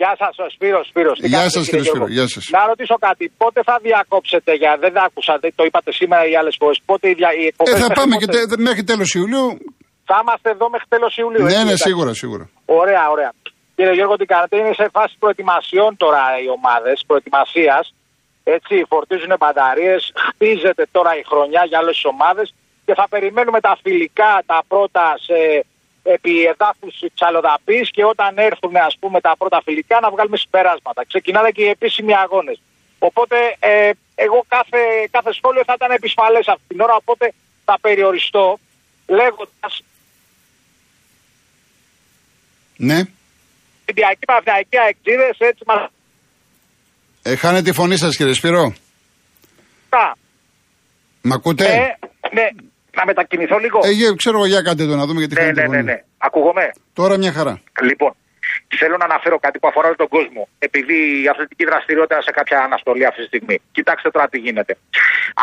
Γεια 0.00 0.12
σας, 0.22 0.34
ο 0.44 0.46
Σπύρος, 0.54 0.84
Σπύρος. 0.90 1.16
Τι 1.20 1.26
Γεια 1.28 1.38
κάνετε, 1.38 1.56
σας, 1.58 1.64
κύριε 1.68 1.84
Γιώργο; 1.86 2.04
Σπύρο, 2.06 2.16
γεια 2.18 2.26
σας. 2.34 2.44
Να 2.56 2.62
ρωτήσω 2.72 2.96
κάτι. 3.06 3.24
Πότε 3.42 3.60
θα 3.68 3.76
διακόψετε 3.86 4.52
για. 4.60 4.72
Δεν 4.84 4.92
τα 4.96 5.02
άκουσα, 5.08 5.34
δεν 5.44 5.52
το 5.58 5.62
είπατε 5.68 5.90
σήμερα 5.98 6.22
ή 6.32 6.34
άλλες 6.40 6.54
φορές. 6.60 6.78
Πότε 6.90 7.04
η, 7.12 7.14
δια... 7.20 7.30
οι 7.40 7.44
Ε, 7.44 7.46
εκπομπές 7.50 7.74
θα 7.74 7.80
μέχρι 7.88 7.98
πάμε 7.98 8.14
και 8.20 8.26
πότε; 8.26 8.38
τε- 8.46 8.60
μέχρι 8.68 8.82
τέλος 8.90 9.08
Ιουλίου. 9.18 9.48
Θα 10.08 10.16
είμαστε 10.22 10.48
εδώ 10.54 10.66
μέχρι 10.74 10.88
τέλος 10.94 11.12
Ιουλίου. 11.22 11.42
Ναι, 11.44 11.52
έτσι, 11.52 11.64
ναι, 11.64 11.70
εντάξει. 11.72 11.86
σίγουρα, 11.88 12.12
σίγουρα. 12.22 12.44
Ωραία, 12.80 13.04
ωραία. 13.14 13.30
Κύριε 13.76 13.94
Γιώργο, 13.98 14.14
τι 14.20 14.26
κάνετε; 14.34 14.54
Είναι 14.60 14.74
σε 14.82 14.86
φάση 14.96 15.14
προετοιμασιών 15.22 15.90
τώρα 16.04 16.22
οι 16.42 16.48
ομάδες, 16.58 16.96
προετοιμασίας. 17.10 17.84
Έτσι, 18.56 18.74
φορτίζουν 18.92 19.32
μπαταρίες. 19.40 20.02
Χτίζεται 20.28 20.84
τώρα 20.96 21.12
η 21.20 21.24
χρονιά 21.30 21.62
για 21.70 21.78
άλλες 21.82 21.98
ομάδες. 22.12 22.46
Και 22.86 22.94
θα 23.00 23.06
περιμένουμε 23.14 23.60
τα 23.68 23.74
φιλικά, 23.82 24.32
τα 24.50 24.58
πρώτα 24.70 25.04
σε 25.26 25.36
επί 26.02 26.44
εδάφους 26.52 26.94
ψαλοδαπή. 27.14 27.80
Και 27.90 28.04
όταν 28.04 28.38
έρθουν, 28.38 28.76
ας 28.76 28.96
πούμε, 29.00 29.20
τα 29.20 29.34
πρώτα 29.38 29.60
φιλικά, 29.64 30.00
να 30.00 30.10
βγάλουμε 30.10 30.36
συμπεράσματα. 30.36 31.04
Ξεκινάνε 31.06 31.50
και 31.50 31.62
οι 31.62 31.68
επίσημοι 31.68 32.14
αγώνες. 32.14 32.60
Οπότε, 32.98 33.36
ε, 33.58 33.90
εγώ 34.14 34.44
κάθε, 34.48 34.78
κάθε 35.10 35.32
σχόλιο 35.32 35.62
θα 35.64 35.74
ήταν 35.76 35.90
επισφαλές 35.90 36.48
αυτή 36.48 36.64
την 36.68 36.80
ώρα. 36.80 36.94
Οπότε, 36.94 37.32
θα 37.64 37.78
περιοριστώ 37.80 38.58
λέγοντας. 39.06 39.82
Ναι. 42.76 42.98
Ολυμπιακή 43.88 44.24
Παθιακή 44.26 44.78
Αεξίδε 44.78 45.34
έτσι 45.38 45.64
μα. 45.66 45.90
Ε, 47.22 47.36
χάνετε 47.36 47.62
τη 47.62 47.72
φωνή 47.72 47.96
σας, 47.96 48.16
κύριε 48.16 48.32
Σπύρο. 48.32 48.74
Τα. 49.88 50.16
Μ' 51.22 51.32
ακούτε; 51.32 51.64
Ε, 51.64 51.98
ναι, 52.34 52.48
να 52.96 53.04
μετακινηθώ 53.06 53.58
λίγο. 53.58 53.80
Ε, 53.84 53.90
γε- 53.90 54.16
ξέρω 54.16 54.36
εγώ, 54.36 54.46
για 54.46 54.62
κάντε 54.62 54.86
το 54.86 54.96
να 54.96 55.06
δούμε 55.06 55.18
γιατί 55.18 55.34
ναι, 55.34 55.40
χάνετε 55.40 55.60
ναι, 55.60 55.66
τη 55.66 55.70
ναι, 55.70 55.76
φωνή. 55.76 55.92
ναι. 55.92 56.02
Ακούγομαι; 56.18 56.70
Τώρα 56.92 57.16
μια 57.16 57.32
χαρά. 57.32 57.60
Λοιπόν, 57.82 58.14
θέλω 58.78 58.96
να 58.96 59.04
αναφέρω 59.04 59.38
κάτι 59.38 59.58
που 59.58 59.68
αφορά 59.68 59.86
όλο 59.86 59.96
τον 59.96 60.08
κόσμο. 60.08 60.48
Επειδή 60.58 61.22
η 61.22 61.28
αθλητική 61.28 61.64
δραστηριότητα 61.64 62.14
είναι 62.14 62.24
σε 62.24 62.30
κάποια 62.30 62.58
αναστολή 62.60 63.06
αυτή 63.06 63.20
τη 63.20 63.26
στιγμή. 63.26 63.58
Κοιτάξτε 63.72 64.10
τώρα 64.10 64.28
τι 64.28 64.38
γίνεται. 64.38 64.76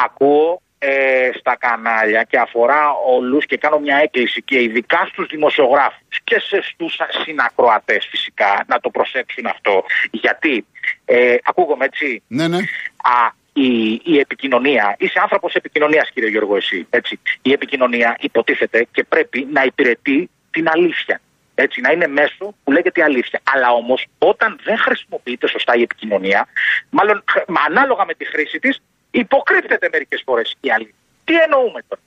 Ακούω 0.05 0.61
ε, 0.79 1.29
στα 1.39 1.57
κανάλια 1.59 2.23
και 2.23 2.37
αφορά 2.39 2.81
όλους 3.15 3.45
και 3.45 3.57
κάνω 3.57 3.79
μια 3.79 3.97
έκκληση 3.97 4.41
και 4.41 4.61
ειδικά 4.61 5.07
στους 5.11 5.27
δημοσιογράφους 5.27 6.17
και 6.23 6.39
σε 6.39 6.61
στους 6.61 6.99
συνακροατές 7.25 8.07
φυσικά 8.09 8.63
να 8.67 8.79
το 8.79 8.89
προσέξουν 8.89 9.45
αυτό. 9.45 9.83
Γιατί, 10.11 10.65
ε, 11.05 11.35
ακούγομαι 11.43 11.85
έτσι, 11.85 12.23
Ναι, 12.27 12.47
ναι. 12.47 12.57
Α, 12.57 13.31
η, 13.61 14.01
η 14.03 14.19
επικοινωνία, 14.19 14.95
είσαι 14.99 15.19
άνθρωπος 15.21 15.53
επικοινωνίας 15.53 16.09
κύριε 16.13 16.29
Γιώργο 16.29 16.55
εσύ, 16.55 16.87
έτσι. 16.89 17.19
Η 17.41 17.51
επικοινωνία 17.51 18.17
υποτίθεται 18.19 18.87
και 18.91 19.03
πρέπει 19.03 19.47
να 19.51 19.63
υπηρετεί 19.63 20.29
την 20.51 20.69
αλήθεια. 20.69 21.21
Έτσι, 21.55 21.81
να 21.81 21.91
είναι 21.91 22.07
μέσο 22.07 22.55
που 22.63 22.71
λέγεται 22.71 23.03
αλήθεια. 23.03 23.39
Αλλά 23.53 23.71
όμως 23.71 24.05
όταν 24.17 24.59
δεν 24.63 24.77
χρησιμοποιείται 24.77 25.47
σωστά 25.47 25.75
η 25.75 25.81
επικοινωνία, 25.81 26.47
μάλλον 26.89 27.23
χ- 27.31 27.47
μα 27.47 27.61
ανάλογα 27.61 28.05
με 28.05 28.13
τη 28.13 28.25
χρήση 28.25 28.59
της, 28.59 28.81
υποκρύπτεται 29.11 29.89
μερικές 29.91 30.21
φορές 30.25 30.55
η 30.61 30.71
αλήθεια. 30.71 30.93
Τι 31.23 31.35
εννοούμε 31.35 31.81
τώρα; 31.87 32.01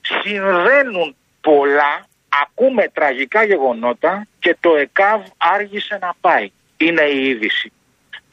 Συμβαίνουν 0.00 1.16
πολλά, 1.40 2.06
ακούμε 2.42 2.88
τραγικά 2.92 3.44
γεγονότα 3.44 4.26
και 4.38 4.56
το 4.60 4.76
ΕΚΑΒ 4.76 5.22
άργησε 5.36 5.98
να 6.00 6.14
πάει. 6.20 6.50
Είναι 6.76 7.02
η 7.02 7.28
είδηση 7.28 7.72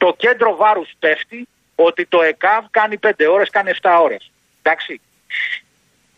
το 0.02 0.14
κέντρο 0.16 0.56
βάρους 0.56 0.90
πέφτει 0.98 1.48
ότι 1.84 2.06
το 2.06 2.22
ΕΚΑΒ 2.22 2.64
κάνει 2.70 2.98
5 2.98 3.26
ώρες, 3.30 3.50
κάνει 3.50 3.70
7 3.70 4.00
ώρες. 4.02 4.30
Εντάξει. 4.62 5.00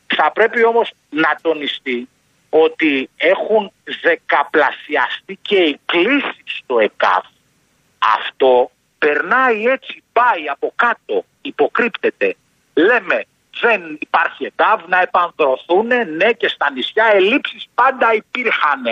Θα 0.07 0.33
πρέπει 0.33 0.65
όμως 0.65 0.93
να 1.11 1.39
τονιστεί 1.43 2.09
ότι 2.51 3.11
έχουν 3.17 3.73
δεκαπλασιαστεί 4.03 5.39
και 5.43 5.57
οι 5.57 5.81
κλήσεις 5.85 6.43
στο 6.45 6.79
ΕΚΑΒ. 6.79 7.25
Αυτό 8.19 8.71
περνάει 8.99 9.65
έτσι, 9.65 10.03
πάει 10.13 10.49
από 10.49 10.73
κάτω, 10.77 11.25
υποκρύπτεται. 11.43 12.37
Λέμε 12.75 13.25
δεν 13.61 13.97
υπάρχει 14.01 14.45
ΕΚΑΒ 14.45 14.81
να 14.87 15.01
επανδρωθούν, 15.01 15.87
ναι 16.17 16.33
και 16.33 16.49
στα 16.49 16.71
νησιά 16.71 17.07
ελλείψεις 17.13 17.67
πάντα 17.75 18.15
υπήρχαν. 18.15 18.85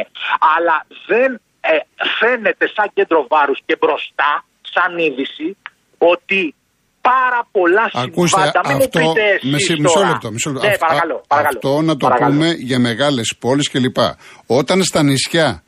Αλλά 0.56 0.86
δεν 1.06 1.40
ε, 1.60 1.78
φαίνεται 2.18 2.68
σαν 2.74 2.90
κέντρο 2.94 3.26
βάρους 3.28 3.58
και 3.66 3.76
μπροστά, 3.76 4.44
σαν 4.60 4.98
είδηση, 4.98 5.56
ότι 5.98 6.54
πάρα 7.00 7.48
πολλά 7.50 7.90
Ακούστε, 7.92 8.28
συμβάντα. 8.28 8.60
Μην 8.66 8.76
μου 8.76 8.82
αυτό. 8.84 8.98
πείτε 8.98 9.22
εσείς 9.34 9.52
μισή- 9.52 9.78
μισό 9.78 9.94
τώρα. 9.94 10.08
λεπτό. 10.08 10.30
Μισό 10.30 10.50
λεπτό. 10.50 10.66
Ναι, 10.66 10.72
Αυτό- 10.72 10.86
παρακαλώ, 10.86 11.14
α- 11.16 11.26
παρακαλώ. 11.28 11.58
Αυτό 11.62 11.82
να 11.82 11.96
το 11.96 12.06
Παρακαλώ. 12.06 12.30
πούμε 12.32 12.50
για 12.50 12.78
μεγάλες 12.78 13.36
πόλεις 13.38 13.70
κλπ. 13.70 13.96
Όταν 14.46 14.82
στα 14.82 15.02
νησιά 15.02 15.62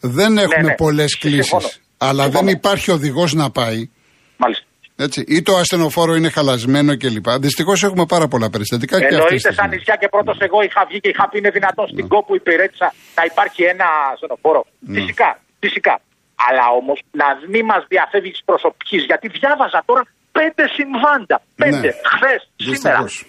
δεν 0.00 0.38
έχουμε 0.38 0.62
ναι. 0.68 0.74
πολλές 0.74 1.10
Συμφωνώ. 1.20 1.34
κλήσεις, 1.36 1.80
αλλά 1.98 2.22
δεν 2.22 2.30
Συμφωνώ. 2.32 2.50
υπάρχει 2.50 2.90
οδηγός 2.90 3.32
να 3.34 3.50
πάει. 3.50 3.90
Μάλιστα. 4.36 4.64
Έτσι, 4.96 5.24
ή 5.28 5.42
το 5.42 5.56
ασθενοφόρο 5.56 6.14
είναι 6.14 6.28
χαλασμένο 6.30 6.96
κλπ. 6.96 7.28
Δυστυχώς 7.30 7.82
έχουμε 7.82 8.06
πάρα 8.06 8.28
πολλά 8.28 8.50
περιστατικά 8.50 8.98
και 8.98 9.04
αυτή 9.04 9.16
τη 9.16 9.22
Εννοείται 9.22 9.40
σαν 9.42 9.52
στιγμή. 9.52 9.76
νησιά 9.76 9.96
και 10.00 10.08
πρώτος 10.08 10.36
εγώ 10.40 10.62
είχα 10.62 10.84
βγει 10.88 11.00
και 11.00 11.08
είχα 11.08 11.28
πει 11.28 11.38
είναι 11.38 11.50
δυνατόν 11.50 11.86
στην 11.88 12.08
κόπου 12.08 12.34
υπηρέτησα 12.34 12.94
να 13.16 13.22
υπάρχει 13.30 13.62
ένα 13.62 13.86
ασθενοφόρο. 14.12 14.66
Φυσικά, 14.96 15.40
φυσικά. 15.60 16.00
Αλλά 16.48 16.64
όμως 16.80 16.98
να 17.10 17.26
μην 17.52 17.64
μας 17.64 17.82
διαφεύγεις 17.88 18.36
τη 18.38 18.42
προσωπικής 18.44 19.04
γιατί 19.04 19.28
διάβαζα 19.28 19.82
τώρα 19.86 20.02
πέντε 20.40 20.68
συμβάντα. 20.68 21.42
Πέντε. 21.54 21.76
Ναι. 21.78 21.92
Χθες, 22.12 22.50
σήμερα. 22.56 23.02
Δυστυχώς. 23.02 23.26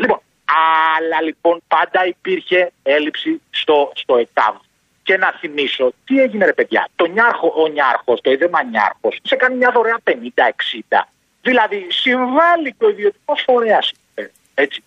Λοιπόν, 0.00 0.20
αλλά 0.98 1.22
λοιπόν 1.22 1.62
πάντα 1.68 2.06
υπήρχε 2.06 2.72
έλλειψη 2.82 3.40
στο, 3.50 3.92
στο 3.94 4.16
ΕΚΑΒ. 4.16 4.54
Και 5.02 5.16
να 5.16 5.32
θυμίσω, 5.40 5.92
τι 6.04 6.20
έγινε 6.20 6.44
ρε 6.44 6.52
παιδιά, 6.52 6.88
το 6.96 7.06
νιάρχο, 7.06 7.52
ο 7.56 7.66
νιάρχος, 7.66 8.20
το 8.20 8.30
είδεμα 8.30 8.62
νιάρχος, 8.62 9.20
σε 9.22 9.36
κάνει 9.36 9.56
μια 9.56 9.70
δωρεά 9.74 9.98
50-60. 10.04 10.12
Δηλαδή 11.42 11.86
συμβάλλει 11.88 12.74
και 12.78 12.84
ο 12.84 12.88
ιδιωτικός 12.88 13.42
φορέας, 13.46 13.92
έτσι. 14.54 14.82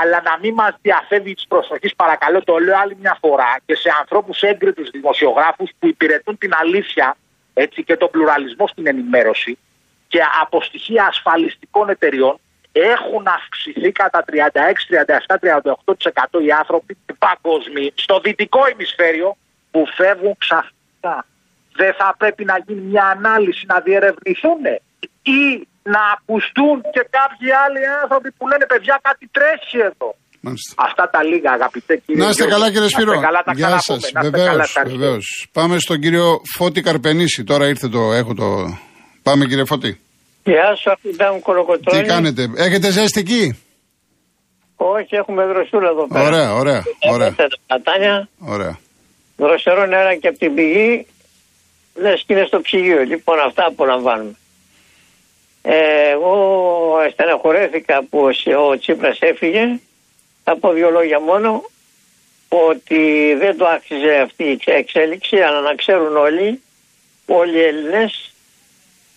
Αλλά 0.00 0.22
να 0.22 0.38
μην 0.42 0.54
μας 0.54 0.74
διαφεύγει 0.82 1.34
της 1.34 1.46
προσοχής, 1.48 1.94
παρακαλώ, 1.94 2.44
το 2.44 2.58
λέω 2.58 2.78
άλλη 2.78 2.96
μια 3.00 3.16
φορά 3.20 3.56
και 3.66 3.74
σε 3.76 3.90
ανθρώπους 4.00 4.42
έγκριτους 4.42 4.90
δημοσιογράφους 4.90 5.70
που 5.78 5.86
υπηρετούν 5.86 6.38
την 6.38 6.52
αλήθεια, 6.60 7.16
έτσι, 7.54 7.84
και 7.84 7.96
τον 7.96 8.10
πλουραλισμό 8.10 8.66
στην 8.66 8.86
ενημέρωση 8.86 9.58
και 10.12 10.20
από 10.42 10.56
στοιχεία 10.68 11.04
ασφαλιστικών 11.12 11.86
εταιριών 11.94 12.36
έχουν 12.94 13.24
αυξηθεί 13.38 13.90
κατά 14.02 14.20
36, 14.26 14.32
37, 15.32 15.36
38% 16.34 16.44
οι 16.46 16.50
άνθρωποι 16.62 16.92
παγκοσμίοι 17.24 17.92
στο 18.04 18.14
δυτικό 18.24 18.60
ημισφαίριο 18.74 19.28
που 19.72 19.80
φεύγουν 19.98 20.34
ξαφνικά. 20.44 21.16
Δεν 21.80 21.92
θα 22.00 22.08
πρέπει 22.20 22.44
να 22.50 22.56
γίνει 22.66 22.80
μια 22.92 23.06
ανάλυση 23.16 23.64
να 23.72 23.76
διερευνηθούν 23.86 24.60
ή 25.38 25.42
να 25.94 26.02
ακουστούν 26.16 26.76
και 26.94 27.02
κάποιοι 27.18 27.48
άλλοι 27.64 27.82
άνθρωποι 28.02 28.28
που 28.36 28.44
λένε 28.50 28.66
παιδιά 28.72 28.96
κάτι 29.08 29.24
τρέχει 29.36 29.78
εδώ. 29.90 30.10
Μάλιστα. 30.46 30.72
Αυτά 30.88 31.04
τα 31.14 31.20
λίγα 31.30 31.50
αγαπητέ 31.58 31.94
κύριε 32.04 32.22
Να 32.24 32.28
είστε 32.30 32.44
Γιώργο. 32.44 32.54
καλά 32.56 32.66
κύριε 32.72 32.80
Να 32.80 32.86
είστε 32.90 33.00
Σπύρο. 33.00 33.20
καλά, 33.28 33.42
τα 33.42 33.52
Γεια 33.52 33.68
σας. 33.68 33.80
ξαναπούμε. 33.82 34.10
Να 34.14 34.20
είστε 34.20 34.30
Βεβαίως. 34.30 34.50
καλά, 34.50 34.62
ευχαριστώ. 34.70 34.98
Βεβαίως. 34.98 35.26
Πάμε 35.52 35.78
στον 35.78 35.98
κύριο 36.00 36.26
Φώτη 36.56 36.80
Καρπενήσι. 36.80 37.44
Τώρα 37.44 37.64
ήρθε 37.68 37.88
το. 37.88 38.12
Έχω 38.12 38.34
το... 38.34 38.46
Πάμε 39.22 39.44
κύριε 39.46 39.64
Φώτη. 39.64 40.00
Γεια 40.44 40.76
σου, 40.76 40.90
αγαπητά 40.90 41.32
μου 41.32 41.40
κολοκοτρόνη. 41.40 42.02
Τι 42.02 42.08
κάνετε, 42.08 42.50
έχετε 42.56 42.90
ζέστη 42.90 43.20
εκεί; 43.20 43.62
Όχι, 44.76 45.14
έχουμε 45.16 45.44
δροσούλα 45.46 45.88
εδώ 45.88 46.06
πέρα. 46.06 46.24
Ωραία, 46.26 46.54
ωραία, 46.54 46.82
ωραία. 47.12 47.26
Έχουμε 47.26 47.48
τα 47.48 47.48
πατάνια, 47.66 48.28
Ωραία. 48.38 48.78
δροσερό 49.36 49.86
νερά 49.86 50.14
και 50.16 50.28
από 50.28 50.38
την 50.38 50.54
πηγή, 50.54 51.06
λες 51.94 52.22
και 52.26 52.32
είναι 52.32 52.44
στο 52.46 52.60
ψυγείο. 52.60 53.02
Λοιπόν, 53.02 53.38
αυτά 53.46 53.66
απολαμβάνουμε. 53.66 54.34
Ε, 55.62 56.10
εγώ 56.12 56.34
στεναχωρέθηκα 57.12 58.04
που 58.10 58.18
ο 58.18 58.32
Σι- 58.32 58.54
ο 58.56 58.78
Τσίπρας 58.78 59.18
έφυγε. 59.20 59.80
Θα 60.44 60.56
πω 60.56 60.72
δύο 60.72 60.90
λόγια 60.90 61.20
μόνο 61.20 61.64
ότι 62.48 63.34
δεν 63.38 63.56
το 63.56 63.66
άξιζε 63.66 64.14
αυτή 64.24 64.44
η 64.44 64.50
εξε- 64.50 64.74
εξέλιξη, 64.76 65.36
αλλά 65.36 65.60
να 65.60 65.74
ξέρουν 65.74 66.16
όλοι, 66.16 66.62
όλοι 67.26 67.56
οι 67.58 67.62
Έλληνες, 67.62 68.32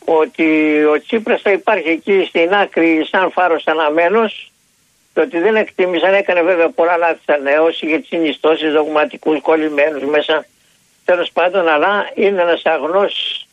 ότι 0.05 0.83
ο 0.83 1.01
Τσίπρας 1.01 1.41
θα 1.41 1.51
υπάρχει 1.51 1.89
εκεί 1.89 2.25
στην 2.27 2.53
άκρη 2.53 3.07
σαν 3.09 3.31
φάρος 3.31 3.67
αναμένος 3.67 4.51
και 5.13 5.19
ότι 5.19 5.39
δεν 5.39 5.55
εκτίμησαν, 5.55 6.13
έκανε 6.13 6.41
βέβαια 6.41 6.69
πολλά 6.69 6.97
λάθη 6.97 7.19
σαν 7.25 7.41
νέος, 7.41 7.81
είχε 7.81 7.97
τις 7.97 8.07
συνιστώσεις 8.07 8.71
δογματικούς 8.71 9.41
κολλημένους 9.41 10.03
μέσα, 10.03 10.45
τέλος 11.05 11.31
πάντων, 11.31 11.67
αλλά 11.67 12.09
είναι 12.13 12.41
ένας 12.41 12.61
αγνός 12.65 13.45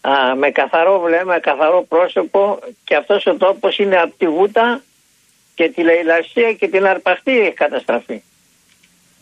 α, 0.00 0.34
με 0.34 0.50
καθαρό 0.50 1.00
βλέμμα, 1.00 1.32
με 1.32 1.40
καθαρό 1.40 1.84
πρόσωπο 1.88 2.58
και 2.84 2.96
αυτός 2.96 3.26
ο 3.26 3.34
τόπος 3.36 3.78
είναι 3.78 4.00
από 4.00 4.14
τη 4.18 4.28
Βούτα 4.28 4.82
και 5.54 5.68
τη 5.68 5.82
Λαϊλασία 5.82 6.52
και 6.52 6.68
την 6.68 6.86
Αρπαχτή 6.86 7.40
έχει 7.40 7.52
καταστραφεί. 7.52 8.22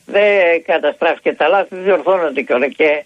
Δεν 0.07 0.63
καταστράφηκε 0.65 1.33
τα 1.33 1.49
λάθη, 1.49 1.75
δεν 1.75 1.85
διορθώνονται 1.85 2.43
κιόλας 2.43 2.75
και 2.77 3.05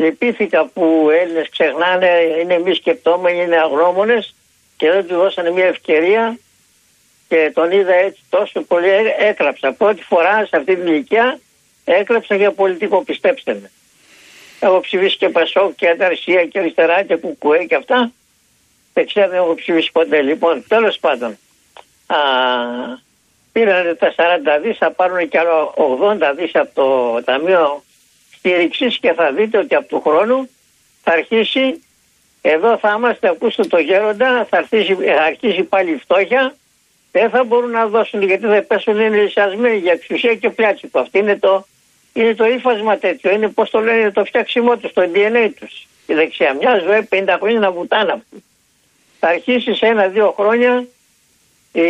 λυπήθηκα 0.00 0.66
που 0.66 1.08
οι 1.12 1.16
Έλληνες 1.16 1.48
ξεχνάνε, 1.48 2.08
είναι 2.40 2.58
μη 2.58 2.74
σκεπτόμενοι, 2.74 3.42
είναι 3.42 3.56
αγνώμονες 3.56 4.34
και 4.76 4.90
δεν 4.90 5.06
του 5.06 5.14
δώσανε 5.14 5.50
μια 5.50 5.66
ευκαιρία 5.66 6.38
και 7.28 7.50
τον 7.54 7.70
είδα 7.70 7.94
έτσι 7.94 8.20
τόσο 8.28 8.60
πολύ, 8.60 8.88
έ- 8.88 9.16
έκλαψα. 9.18 9.72
Πρώτη 9.72 10.02
φορά 10.02 10.46
σε 10.46 10.56
αυτή 10.56 10.76
την 10.76 10.86
ηλικία 10.86 11.38
έκλαψα 11.84 12.34
για 12.34 12.52
πολιτικό, 12.52 13.02
πιστέψτε 13.04 13.54
με. 13.54 13.70
Έχω 14.60 14.80
ψηφίσει 14.80 15.16
και 15.16 15.28
Πασόκ 15.28 15.74
και 15.74 15.88
Ανταρσία 15.88 16.46
και 16.46 16.58
Αριστερά 16.58 17.02
και 17.02 17.16
Κουκουέ 17.16 17.64
και 17.64 17.74
αυτά. 17.74 18.12
Δεν 18.92 19.06
ξέρω, 19.06 19.28
δεν 19.28 19.38
έχω 19.38 19.54
ψηφίσει 19.54 19.92
ποτέ. 19.92 20.22
Λοιπόν, 20.22 20.64
τέλος 20.68 20.98
πάντων, 20.98 21.38
α, 22.06 22.16
πήραν 23.52 23.96
τα 23.98 24.14
40 24.16 24.60
δις, 24.62 24.76
θα 24.76 24.90
πάρουν 24.90 25.28
και 25.28 25.38
άλλο 25.38 25.74
80 25.76 26.34
δις 26.36 26.54
από 26.54 26.70
το 26.74 27.22
Ταμείο 27.22 27.82
Στήριξης 28.40 28.98
και 28.98 29.12
θα 29.12 29.32
δείτε 29.32 29.58
ότι 29.58 29.74
από 29.74 29.88
του 29.88 30.00
χρόνου 30.00 30.48
θα 31.02 31.12
αρχίσει, 31.12 31.82
εδώ 32.40 32.78
θα 32.78 32.94
είμαστε, 32.98 33.28
ακούστε 33.28 33.64
το 33.64 33.78
γέροντα, 33.78 34.46
θα 34.50 34.56
αρχίσει, 34.56 34.94
θα 34.94 35.22
αρχίσει 35.22 35.62
πάλι 35.62 35.90
η 35.90 35.96
φτώχεια, 35.96 36.54
δεν 37.12 37.30
θα 37.30 37.44
μπορούν 37.44 37.70
να 37.70 37.86
δώσουν 37.86 38.22
γιατί 38.22 38.46
θα 38.46 38.62
πέσουν 38.62 39.00
είναι 39.00 39.16
λυσιασμένοι 39.16 39.76
για 39.76 39.92
εξουσία 39.92 40.34
και 40.34 40.50
πλάτσικο. 40.50 40.98
Αυτό 40.98 41.18
είναι 41.18 41.36
το, 41.36 41.66
είναι 42.12 42.34
το 42.34 42.44
ύφασμα 42.44 42.98
τέτοιο, 42.98 43.30
είναι 43.30 43.48
πώς 43.48 43.70
το 43.70 43.80
λένε 43.80 44.10
το 44.10 44.24
φτιάξιμό 44.24 44.76
τους, 44.76 44.92
το 44.92 45.10
DNA 45.14 45.50
τους. 45.60 45.86
Η 46.06 46.14
δεξιά 46.14 46.54
μιας 46.54 46.82
ζωή 46.82 47.08
50 47.10 47.36
χρόνια 47.40 47.58
να 47.58 47.70
βουτάνε 47.70 48.12
αυτοί. 48.12 48.44
Θα 49.20 49.28
αρχίσει 49.28 49.74
σε 49.74 49.86
ένα-δύο 49.86 50.34
χρόνια 50.38 50.86
η, 51.72 51.80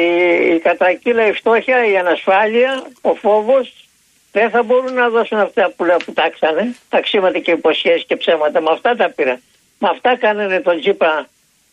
η 0.54 0.58
κατρακύλα, 0.58 1.26
η 1.26 1.32
φτώχεια, 1.32 1.86
η 1.86 1.96
ανασφάλεια, 1.96 2.86
ο 3.00 3.14
φόβος 3.14 3.89
δεν 4.32 4.50
θα 4.50 4.62
μπορούν 4.62 4.94
να 4.94 5.08
δώσουν 5.08 5.38
αυτά 5.38 5.72
που, 5.76 5.84
που 6.04 6.12
τάξανε, 6.12 6.74
ταξίματα 6.88 7.38
και 7.38 7.50
υποσχέσεις 7.50 8.04
και 8.06 8.16
ψέματα. 8.16 8.60
Με 8.60 8.70
αυτά 8.70 8.96
τα 8.96 9.10
πήραν. 9.10 9.42
Με 9.78 9.88
αυτά 9.88 10.16
κάνανε 10.16 10.60
τον 10.60 10.80
Τζίπρα, 10.80 11.28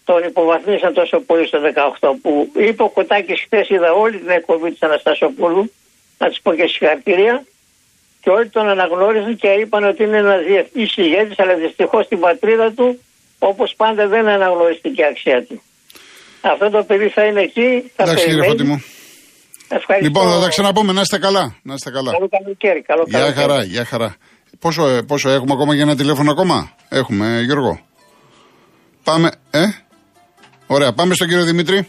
τον 0.05 0.23
υποβαθμίσαν 0.23 0.93
τόσο 0.93 1.19
πολύ 1.19 1.47
στο 1.47 1.59
18 1.99 2.11
που 2.21 2.51
είπε 2.55 2.83
ο 2.83 2.89
Κοτάκης 2.89 3.41
χθες 3.41 3.69
είδα 3.69 3.91
όλη 3.93 4.17
την 4.17 4.29
εκπομπή 4.29 4.71
της 4.71 4.81
Αναστασοπούλου, 4.81 5.71
να 6.17 6.29
της 6.29 6.41
πω 6.41 6.53
και 6.53 6.67
συγχαρητήρια, 6.67 7.43
και 8.21 8.29
όλοι 8.29 8.49
τον 8.49 8.69
αναγνώρισαν 8.69 9.35
και 9.35 9.47
είπαν 9.47 9.83
ότι 9.83 10.03
είναι 10.03 10.17
ένας 10.17 10.43
διεθνή 10.43 10.89
ηγέτης, 10.95 11.39
αλλά 11.39 11.53
δυστυχώς 11.53 12.05
στην 12.05 12.19
πατρίδα 12.19 12.71
του, 12.71 12.99
όπως 13.39 13.73
πάντα, 13.77 14.07
δεν 14.07 14.27
αναγνωριστική 14.27 15.03
αξία 15.03 15.43
του. 15.43 15.61
Αυτό 16.41 16.69
το 16.69 16.83
παιδί 16.83 17.07
θα 17.07 17.23
είναι 17.23 17.41
εκεί. 17.41 17.91
Θα 17.95 18.03
Εντάξει, 18.03 18.25
κύριε 18.25 18.43
Φώτη 18.43 18.63
μου. 18.63 18.83
Ευχαριστώ. 19.69 20.05
Λοιπόν, 20.07 20.29
θα 20.29 20.39
τα 20.39 20.47
ξαναπούμε. 20.47 20.93
Να 20.93 21.01
είστε 21.01 21.17
καλά. 21.19 21.55
Να 21.63 21.73
είστε 21.73 21.91
καλά. 21.91 22.11
Καλό 22.11 22.27
καλοκαίρι. 22.29 22.81
Καλό 22.81 23.03
Γεια 23.07 23.19
καλοκαίρι. 23.19 23.47
χαρά, 23.47 23.63
γεια 23.63 23.85
χαρά. 23.85 24.15
Πόσο, 24.59 24.87
ε, 24.87 25.01
πόσο 25.01 25.29
έχουμε 25.29 25.53
ακόμα 25.53 25.73
για 25.73 25.83
ένα 25.83 25.95
τηλέφωνο 25.95 26.31
ακόμα; 26.31 26.71
Έχουμε, 26.89 27.37
ε, 27.37 27.41
Γιώργο. 27.41 27.79
Πάμε, 29.03 29.31
ε; 29.51 29.59
Ωραία, 30.67 30.93
πάμε 30.93 31.13
στον 31.13 31.27
κύριο 31.27 31.43
Δημήτρη. 31.43 31.87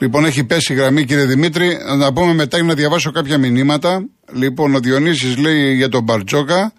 Λοιπόν, 0.00 0.24
έχει 0.24 0.44
πέσει 0.44 0.72
η 0.72 0.76
γραμμή, 0.76 1.04
κύριε 1.04 1.24
Δημήτρη. 1.24 1.78
Να 1.98 2.12
πούμε 2.12 2.34
μετά 2.34 2.56
για 2.56 2.66
να 2.66 2.74
διαβάσω 2.74 3.10
κάποια 3.10 3.38
μηνύματα. 3.38 4.08
Λοιπόν, 4.32 4.74
ο 4.74 4.78
Διονύσης 4.78 5.36
λέει 5.36 5.74
για 5.74 5.88
τον 5.88 6.02
Μπαρτζόκα. 6.02 6.72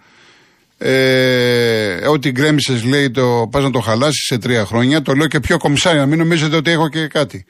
Ε, 0.82 2.08
ό,τι 2.08 2.30
γκρέμισες, 2.30 2.84
λέει, 2.84 3.10
το 3.10 3.48
πας 3.50 3.62
να 3.62 3.70
το 3.70 3.80
χαλάσεις 3.80 4.24
σε 4.24 4.38
τρία 4.38 4.64
χρόνια. 4.64 5.02
Το 5.02 5.12
λέω 5.12 5.26
και 5.26 5.40
πιο 5.40 5.58
κομψάρι, 5.58 5.98
να 5.98 6.06
μην 6.06 6.18
νομίζετε 6.18 6.56
ότι 6.56 6.70
έχω 6.70 6.88
και 6.88 7.06
κάτι. 7.06 7.44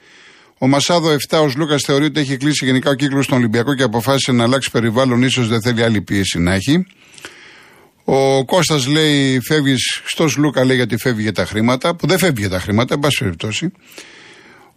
Ο 0.57 0.67
Μασάδο 0.67 1.15
7, 1.29 1.39
ο 1.41 1.51
Λούκας 1.57 1.81
θεωρεί 1.85 2.05
ότι 2.05 2.19
έχει 2.19 2.37
κλείσει 2.37 2.65
γενικά 2.65 2.89
ο 2.89 2.93
κύκλος 2.93 3.25
στον 3.25 3.37
Ολυμπιακό 3.37 3.75
και 3.75 3.83
αποφάσισε 3.83 4.31
να 4.31 4.43
αλλάξει 4.43 4.71
περιβάλλον, 4.71 5.23
ίσως 5.23 5.47
δεν 5.47 5.61
θέλει 5.61 5.83
άλλη 5.83 6.01
πίεση 6.01 6.39
να 6.39 6.53
έχει. 6.53 6.85
Ο 8.03 8.45
Κώστας 8.45 8.87
λέει: 8.87 9.39
Φεύγεις 9.39 10.01
στος 10.05 10.37
Λούκα, 10.37 10.65
λέει 10.65 10.75
γιατί 10.75 10.97
φεύγει 10.97 11.21
για 11.21 11.33
τα 11.33 11.45
χρήματα, 11.45 11.95
που 11.95 12.07
δεν 12.07 12.17
φεύγει 12.17 12.39
για 12.39 12.49
τα 12.49 12.59
χρήματα, 12.59 12.93
εν 12.93 12.99
πάση 12.99 13.17
περιπτώσει. 13.19 13.71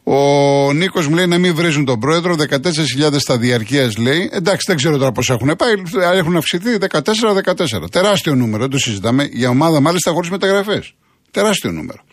Ο 0.04 0.72
Νίκος 0.72 1.08
μου 1.08 1.14
λέει 1.14 1.26
να 1.26 1.38
μην 1.38 1.54
βρίζουν 1.54 1.84
τον 1.84 1.98
πρόεδρο. 1.98 2.36
14.000 2.48 3.18
στα 3.18 3.38
διαρκείας 3.38 3.96
λέει. 3.96 4.30
Εντάξει, 4.32 4.64
δεν 4.66 4.76
ξέρω 4.76 4.98
τώρα 4.98 5.12
πώ 5.12 5.22
έχουν 5.32 5.56
πάει. 5.56 5.72
Έχουν 6.16 6.36
αυξηθεί 6.36 6.76
14-14. 6.90 7.90
Τεράστιο 7.90 8.34
νούμερο, 8.34 8.58
δεν 8.58 8.70
το 8.70 8.78
συζητάμε. 8.78 9.28
Για 9.32 9.48
ομάδα 9.48 9.80
μάλιστα 9.80 10.10
χωρίς 10.10 10.30
μεταγραφές. 10.30 10.94
Τεράστιο 11.30 11.70
νούμερο. 11.70 12.04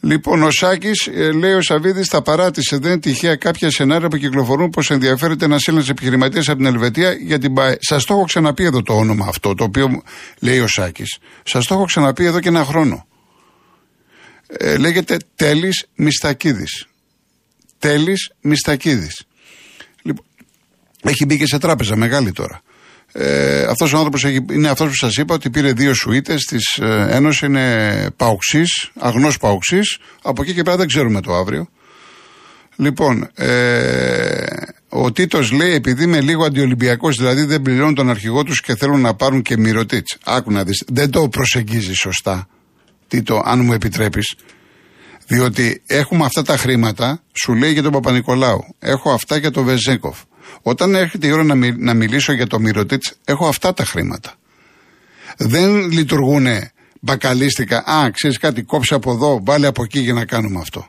Λοιπόν, 0.00 0.42
ο 0.42 0.50
Σάκης 0.50 1.08
λέει 1.34 1.52
ο 1.52 1.62
Σαββίδης 1.62 2.08
θα 2.08 2.22
παράτησε. 2.22 2.76
Δεν 2.76 2.90
είναι 2.90 3.00
τυχαία 3.00 3.36
κάποια 3.36 3.70
σενάρια 3.70 4.08
που 4.08 4.16
κυκλοφορούν 4.16 4.70
πως 4.70 4.90
ενδιαφέρεται 4.90 5.44
ένα 5.44 5.56
Έλληνα 5.66 5.84
επιχειρηματία 5.90 6.40
από 6.40 6.56
την 6.56 6.66
Ελβετία 6.66 7.12
για 7.12 7.38
την 7.38 7.54
ΠΑΕ. 7.54 7.76
Σας 7.80 8.04
το 8.04 8.14
έχω 8.14 8.24
ξαναπεί 8.24 8.64
εδώ 8.64 8.82
το 8.82 8.92
όνομα 8.92 9.26
αυτό, 9.28 9.54
το 9.54 9.64
οποίο 9.64 10.02
λέει 10.40 10.58
ο 10.58 10.66
Σάκης. 10.66 11.18
Σας 11.42 11.66
το 11.66 11.74
έχω 11.74 11.84
ξαναπεί 11.84 12.24
εδώ 12.24 12.40
και 12.40 12.48
ένα 12.48 12.64
χρόνο. 12.64 13.06
Ε, 14.46 14.76
λέγεται 14.76 15.16
Τέλης 15.34 15.86
Μιστακίδης. 15.94 16.86
Τέλης 17.86 18.30
Μιστακίδης. 18.40 19.24
Λοιπόν, 20.02 20.24
έχει 21.02 21.24
μπει 21.24 21.38
και 21.38 21.46
σε 21.46 21.58
τράπεζα 21.58 21.96
μεγάλη 21.96 22.32
τώρα. 22.32 22.60
Ε, 23.12 23.62
αυτός 23.62 23.92
ο 23.92 23.96
άνθρωπος 23.96 24.24
έχει, 24.24 24.44
είναι 24.50 24.68
αυτός 24.68 24.88
που 24.88 24.94
σας 24.94 25.16
είπα 25.16 25.34
ότι 25.34 25.50
πήρε 25.50 25.72
δύο 25.72 25.94
σουίτες 25.94 26.44
της 26.44 26.76
ε, 26.76 27.06
Ένωσης, 27.10 27.40
είναι 27.40 28.10
παουξής, 28.16 28.90
αγνός 28.98 29.38
παουξής. 29.38 29.98
Από 30.22 30.42
εκεί 30.42 30.54
και 30.54 30.62
πέρα 30.62 30.76
δεν 30.76 30.86
ξέρουμε 30.86 31.20
το 31.20 31.34
αύριο. 31.34 31.68
Λοιπόν, 32.76 33.30
ε, 33.34 34.44
ο 34.88 35.12
Τίτος 35.12 35.50
λέει: 35.50 35.72
Επειδή 35.72 36.02
είμαι 36.02 36.20
λίγο 36.20 36.44
αντιολυμπιακός, 36.44 37.16
δηλαδή 37.16 37.44
δεν 37.44 37.62
πληρώνουν 37.62 37.94
τον 37.94 38.10
αρχηγό 38.10 38.42
τους 38.42 38.60
και 38.60 38.74
θέλουν 38.74 39.00
να 39.00 39.14
πάρουν 39.14 39.42
και 39.42 39.56
μυρωτήτ. 39.56 40.06
Άκου 40.24 40.52
να 40.52 40.64
δεις. 40.64 40.84
Δεν 40.86 41.10
το 41.10 41.28
προσεγγίζει 41.28 41.94
σωστά. 41.94 42.48
Τίτο, 43.08 43.42
αν 43.44 43.60
μου 43.64 43.72
επιτρέπεις. 43.72 44.34
Διότι 45.26 45.82
έχουμε 45.86 46.24
αυτά 46.24 46.42
τα 46.42 46.56
χρήματα, 46.56 47.22
σου 47.32 47.54
λέει 47.54 47.72
για 47.72 47.82
τον 47.82 47.92
Παπα-Νικολάου. 47.92 48.64
Έχω 48.78 49.12
αυτά 49.12 49.36
για 49.36 49.50
τον 49.50 49.64
Βεζέκοφ. 49.64 50.18
Όταν 50.62 50.94
έρχεται 50.94 51.26
η 51.26 51.30
ώρα 51.30 51.44
να, 51.44 51.54
μι- 51.54 51.78
να 51.78 51.94
μιλήσω 51.94 52.32
για 52.32 52.46
το 52.46 52.58
Μυρωτήτς, 52.60 53.12
έχω 53.24 53.48
αυτά 53.48 53.72
τα 53.74 53.84
χρήματα. 53.84 54.34
Δεν 55.36 55.90
λειτουργούν 55.90 56.46
μπακαλίστικα. 57.00 57.78
Α, 57.86 58.10
ξέρεις 58.10 58.38
κάτι, 58.38 58.62
κόψε 58.62 58.94
από 58.94 59.12
εδώ, 59.12 59.40
βάλε 59.44 59.66
από 59.66 59.82
εκεί 59.82 60.00
για 60.00 60.12
να 60.12 60.24
κάνουμε 60.24 60.60
αυτό. 60.60 60.86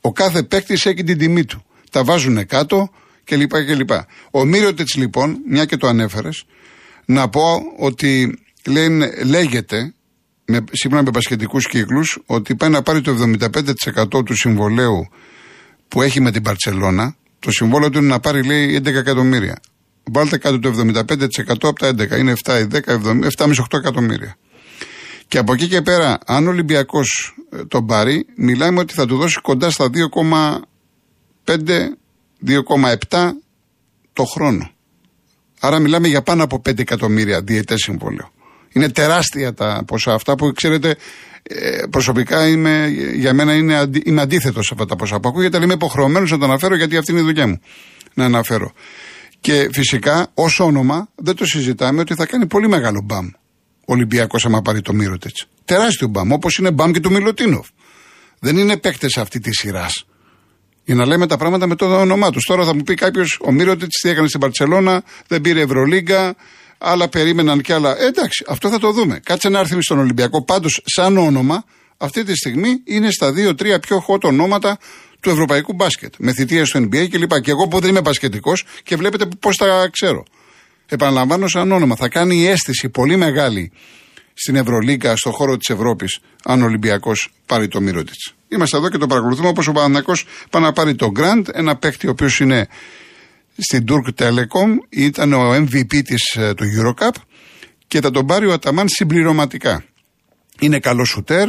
Ο 0.00 0.12
κάθε 0.12 0.42
παίκτης 0.42 0.86
έχει 0.86 1.04
την 1.04 1.18
τιμή 1.18 1.44
του. 1.44 1.64
Τα 1.90 2.04
βάζουν 2.04 2.46
κάτω 2.46 2.90
κλπ. 3.24 3.50
κλπ. 3.64 3.90
Ο 4.30 4.44
Μύρωτιτ 4.44 4.94
λοιπόν, 4.94 5.38
μια 5.48 5.64
και 5.64 5.76
το 5.76 5.86
ανέφερες, 5.86 6.44
να 7.04 7.28
πω 7.28 7.60
ότι 7.78 8.38
λένε, 8.66 9.10
λέγεται, 9.24 9.94
με, 10.44 10.64
σύμφωνα 10.70 11.02
με 11.02 11.10
πασχετικούς 11.10 11.68
κύκλους, 11.68 12.18
ότι 12.26 12.54
πάει 12.54 12.70
να 12.70 12.82
πάρει 12.82 13.00
το 13.00 13.10
75% 13.10 14.24
του 14.24 14.34
συμβολέου 14.34 15.08
που 15.88 16.02
έχει 16.02 16.20
με 16.20 16.30
την 16.30 16.42
Παρσελώνα. 16.42 17.16
Το 17.38 17.50
συμβόλαιο 17.50 17.90
του 17.90 17.98
είναι 17.98 18.06
να 18.06 18.20
πάρει, 18.20 18.42
λέει, 18.42 18.74
11 18.76 18.86
εκατομμύρια. 18.86 19.60
Βάλτε 20.04 20.38
κάτω 20.38 20.58
το 20.58 20.68
75% 20.68 21.68
από 21.68 21.78
τα 21.78 21.88
11. 21.88 22.18
Είναι 22.18 22.32
7 22.44 22.60
ή 22.60 22.66
10, 22.70 22.80
7,5-8 23.38 23.78
εκατομμύρια. 23.78 24.36
Και 25.28 25.38
από 25.38 25.52
εκεί 25.52 25.68
και 25.68 25.82
πέρα, 25.82 26.18
αν 26.26 26.46
ο 26.46 26.50
Ολυμπιακός 26.50 27.34
τον 27.68 27.86
πάρει, 27.86 28.26
μιλάμε 28.36 28.80
ότι 28.80 28.94
θα 28.94 29.06
του 29.06 29.16
δώσει 29.16 29.40
κοντά 29.40 29.70
στα 29.70 29.90
2,5-2,7 31.44 33.30
το 34.12 34.24
χρόνο. 34.24 34.70
Άρα 35.60 35.78
μιλάμε 35.78 36.08
για 36.08 36.22
πάνω 36.22 36.44
από 36.44 36.56
5 36.56 36.78
εκατομμύρια 36.78 37.42
διαιτές 37.42 37.80
συμβόλαιο. 37.80 38.32
Είναι 38.72 38.88
τεράστια 38.88 39.54
τα 39.54 39.82
ποσά 39.86 40.14
αυτά 40.14 40.34
που 40.34 40.52
ξέρετε 40.52 40.96
ε, 41.42 41.82
προσωπικά 41.90 42.48
είμαι, 42.48 42.88
για 43.14 43.32
μένα 43.32 43.54
είναι, 43.54 43.76
αντι, 43.76 44.02
είμαι 44.04 44.20
αντίθετος 44.20 44.66
σε 44.66 44.70
αυτά 44.74 44.86
τα 44.86 44.96
ποσά 44.96 45.20
που 45.20 45.28
ακούγεται, 45.28 45.56
αλλά 45.56 45.64
είμαι 45.64 45.74
υποχρεωμένος 45.74 46.30
να 46.30 46.38
τα 46.38 46.44
αναφέρω 46.44 46.76
γιατί 46.76 46.96
αυτή 46.96 47.10
είναι 47.10 47.20
η 47.20 47.24
δουλειά 47.24 47.46
μου. 47.46 47.60
Να 48.14 48.24
αναφέρω. 48.24 48.72
Και 49.40 49.68
φυσικά 49.72 50.30
ως 50.34 50.60
όνομα 50.60 51.08
δεν 51.14 51.36
το 51.36 51.46
συζητάμε 51.46 52.00
ότι 52.00 52.14
θα 52.14 52.26
κάνει 52.26 52.46
πολύ 52.46 52.68
μεγάλο 52.68 53.00
μπαμ. 53.04 53.26
Ο 53.80 53.92
Ολυμπιακός 53.92 54.44
άμα 54.44 54.62
πάρει 54.62 54.80
το 54.80 54.92
Μύρωτετς. 54.92 55.46
Τεράστιο 55.64 56.08
μπαμ, 56.08 56.32
όπως 56.32 56.56
είναι 56.56 56.70
μπαμ 56.70 56.90
και 56.90 57.00
του 57.00 57.10
Μιλωτίνοφ. 57.10 57.68
Δεν 58.38 58.56
είναι 58.56 58.76
παίκτες 58.76 59.16
αυτή 59.16 59.40
της 59.40 59.56
σειράς. 59.58 60.04
Για 60.84 60.94
να 60.94 61.06
λέμε 61.06 61.26
τα 61.26 61.36
πράγματα 61.36 61.66
με 61.66 61.74
το 61.74 62.00
όνομά 62.00 62.30
τους. 62.30 62.44
Τώρα 62.44 62.64
θα 62.64 62.74
μου 62.74 62.82
πει 62.82 62.94
κάποιος, 62.94 63.38
ο 63.44 63.52
Μύρωτετς 63.52 64.00
τι 64.00 64.08
έκανε 64.08 64.28
στην 64.28 64.40
Παρσελώνα, 64.40 65.02
δεν 65.26 65.40
πήρε 65.40 65.60
Ευρωλίγκα, 65.60 66.34
άλλα 66.82 67.08
περίμεναν 67.08 67.60
κι 67.60 67.72
άλλα. 67.72 68.00
Ε, 68.00 68.06
εντάξει, 68.06 68.44
αυτό 68.48 68.68
θα 68.68 68.78
το 68.78 68.92
δούμε. 68.92 69.20
Κάτσε 69.24 69.48
να 69.48 69.58
έρθει 69.58 69.82
στον 69.82 69.98
Ολυμπιακό. 69.98 70.44
Πάντως, 70.44 70.82
σαν 70.84 71.16
όνομα, 71.16 71.64
αυτή 71.96 72.24
τη 72.24 72.36
στιγμή 72.36 72.80
είναι 72.84 73.10
στα 73.10 73.32
δύο-τρία 73.32 73.78
πιο 73.78 74.04
hot 74.08 74.20
ονόματα 74.22 74.78
του 75.20 75.30
ευρωπαϊκού 75.30 75.72
μπάσκετ. 75.72 76.14
Με 76.18 76.32
θητεία 76.32 76.64
στο 76.64 76.80
NBA 76.80 77.08
κλπ. 77.10 77.40
Και 77.40 77.50
εγώ 77.50 77.68
που 77.68 77.80
δεν 77.80 77.90
είμαι 77.90 78.00
μπασκετικό 78.00 78.52
και 78.82 78.96
βλέπετε 78.96 79.28
πώς 79.40 79.56
τα 79.56 79.88
ξέρω. 79.92 80.24
Επαναλαμβάνω 80.86 81.48
σαν 81.48 81.72
όνομα. 81.72 81.96
Θα 81.96 82.08
κάνει 82.08 82.36
η 82.36 82.46
αίσθηση 82.46 82.88
πολύ 82.88 83.16
μεγάλη 83.16 83.72
στην 84.34 84.56
Ευρωλίγκα, 84.56 85.16
στον 85.16 85.32
χώρο 85.32 85.56
της 85.56 85.70
Ευρώπης, 85.70 86.18
αν 86.44 86.62
ο 86.62 86.64
Ολυμπιακός 86.64 87.32
πάρει 87.46 87.68
το 87.68 87.80
μύρο 87.80 88.04
της. 88.04 88.34
Είμαστε 88.48 88.76
εδώ 88.76 88.88
και 88.88 88.98
το 88.98 89.06
παρακολουθούμε 89.06 89.48
όπως 89.48 89.66
ο 89.68 89.72
Παναναναϊκό 89.72 90.12
πάει 90.50 90.62
να 90.62 90.72
πάρει 90.72 90.94
το 90.94 91.12
Grand, 91.16 91.42
ένα 91.52 91.76
παίκτη 91.76 92.06
ο 92.06 92.10
οποίος 92.10 92.40
είναι 92.40 92.68
στην 93.56 93.84
Turk 93.88 94.22
Telecom, 94.22 94.76
ήταν 94.88 95.32
ο 95.32 95.54
MVP 95.54 96.02
της, 96.04 96.38
του 96.56 96.64
Eurocup 96.78 97.14
και 97.86 98.00
θα 98.00 98.10
τον 98.10 98.26
πάρει 98.26 98.46
ο 98.46 98.52
Αταμάν 98.52 98.88
συμπληρωματικά. 98.88 99.84
Είναι 100.58 100.78
καλό 100.78 101.04
σουτέρ, 101.04 101.48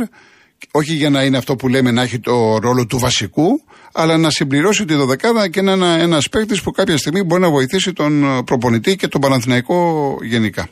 όχι 0.71 0.93
για 0.93 1.09
να 1.09 1.23
είναι 1.23 1.37
αυτό 1.37 1.55
που 1.55 1.67
λέμε 1.67 1.91
να 1.91 2.01
έχει 2.01 2.19
το 2.19 2.57
ρόλο 2.57 2.85
του 2.85 2.99
βασικού, 2.99 3.63
αλλά 3.93 4.17
να 4.17 4.29
συμπληρώσει 4.29 4.85
τη 4.85 4.93
δωδεκάδα 4.93 5.49
και 5.49 5.61
να 5.61 5.71
είναι 5.71 6.01
ένας 6.01 6.29
παίκτης 6.29 6.61
που 6.61 6.71
κάποια 6.71 6.97
στιγμή 6.97 7.23
μπορεί 7.23 7.41
να 7.41 7.49
βοηθήσει 7.49 7.93
τον 7.93 8.43
προπονητή 8.45 8.95
και 8.95 9.07
τον 9.07 9.21
Παναθηναϊκό 9.21 10.17
γενικά. 10.21 10.69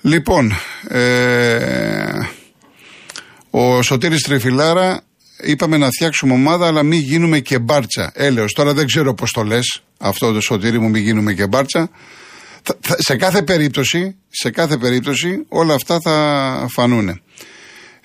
Λοιπόν, 0.00 0.52
ε, 0.88 2.28
ο 3.50 3.82
Σωτήρης 3.82 4.22
Τρεφιλάρα 4.22 5.02
είπαμε 5.42 5.76
να 5.76 5.86
φτιάξουμε 5.86 6.32
ομάδα, 6.32 6.66
αλλά 6.66 6.82
μην 6.82 7.00
γίνουμε 7.00 7.40
και 7.40 7.58
μπάρτσα. 7.58 8.12
Έλεος, 8.14 8.52
τώρα 8.52 8.74
δεν 8.74 8.86
ξέρω 8.86 9.14
πώς 9.14 9.32
το 9.32 9.42
λες 9.42 9.82
αυτό 10.02 10.32
το 10.32 10.40
σωτήρι 10.40 10.78
μου, 10.78 10.88
μην 10.88 11.02
γίνουμε 11.02 11.32
και 11.32 11.46
μπάρτσα. 11.46 11.90
Θα, 12.62 12.78
θα, 12.80 12.96
σε 12.98 13.16
κάθε 13.16 13.42
περίπτωση, 13.42 14.16
σε 14.28 14.50
κάθε 14.50 14.76
περίπτωση 14.76 15.44
όλα 15.48 15.74
αυτά 15.74 16.00
θα 16.00 16.66
φανούν. 16.70 17.20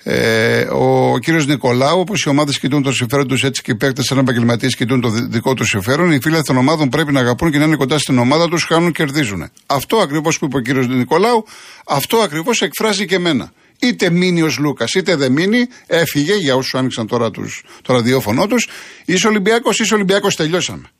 Ε, 0.02 0.60
ο 0.60 1.18
κύριος 1.18 1.46
Νικολάου, 1.46 2.00
όπως 2.00 2.22
οι 2.22 2.28
ομάδες 2.28 2.58
κοιτούν 2.58 2.82
το 2.82 2.92
συμφέρον 2.92 3.28
τους, 3.28 3.44
έτσι 3.44 3.62
και 3.62 3.70
οι 3.70 3.74
παίκτες 3.74 4.04
σαν 4.04 4.18
επαγγελματίες 4.18 4.76
κοιτούν 4.76 5.00
το 5.00 5.08
δικό 5.08 5.54
τους 5.54 5.68
συμφέρον. 5.68 6.12
Οι 6.12 6.20
φίλοι 6.20 6.42
των 6.42 6.56
ομάδων 6.56 6.88
πρέπει 6.88 7.12
να 7.12 7.20
αγαπούν 7.20 7.50
και 7.50 7.58
να 7.58 7.64
είναι 7.64 7.76
κοντά 7.76 7.98
στην 7.98 8.18
ομάδα 8.18 8.48
τους, 8.48 8.64
χάνουν, 8.64 8.92
κερδίζουν. 8.92 9.50
Αυτό 9.66 9.96
ακριβώς 9.96 10.38
που 10.38 10.44
είπε 10.44 10.56
ο 10.56 10.60
κύριος 10.60 10.88
Νικολάου, 10.88 11.44
αυτό 11.86 12.16
ακριβώς 12.16 12.62
εκφράζει 12.62 13.06
και 13.06 13.14
εμένα. 13.14 13.52
Είτε 13.78 14.10
μείνει 14.10 14.42
ο 14.42 14.50
Λούκας, 14.58 14.94
είτε 14.94 15.16
δεν 15.16 15.32
μείνει, 15.32 15.66
έφυγε 15.86 16.34
για 16.34 16.56
όσους 16.56 16.74
άνοιξαν 16.74 17.06
τώρα 17.06 17.30
τους, 17.30 17.64
το 17.82 17.92
ραδιόφωνο 17.92 18.46
τους. 18.46 18.68
Είσαι 19.04 19.26
Ολυμπιακός, 19.28 19.78
είσαι 19.78 19.94
Ολυμπιακός, 19.94 20.36
τελειώσαμε. 20.36 20.90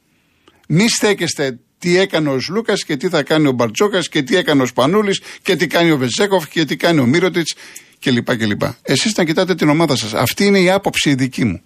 Μη 0.70 0.88
στέκεστε 0.88 1.58
τι 1.78 1.98
έκανε 1.98 2.28
ο 2.28 2.38
Λούκα 2.48 2.74
και 2.74 2.96
τι 2.96 3.08
θα 3.08 3.22
κάνει 3.22 3.46
ο 3.46 3.52
Μπαρτζόκα 3.52 4.00
και 4.00 4.22
τι 4.22 4.36
έκανε 4.36 4.62
ο 4.62 4.66
Σπανούλης 4.66 5.20
και 5.42 5.56
τι 5.56 5.66
κάνει 5.66 5.90
ο 5.90 5.96
Βεζέκοφ 5.96 6.48
και 6.48 6.64
τι 6.64 6.76
κάνει 6.76 7.00
ο 7.00 7.06
Μύρωτιτς 7.06 7.54
κλπ. 8.00 8.36
κλπ. 8.36 8.62
Εσείς 8.82 9.16
να 9.16 9.24
κοιτάτε 9.24 9.54
την 9.54 9.68
ομάδα 9.68 9.96
σας. 9.96 10.14
Αυτή 10.14 10.44
είναι 10.44 10.60
η 10.60 10.70
άποψη 10.70 11.14
δική 11.14 11.44
μου. 11.44 11.60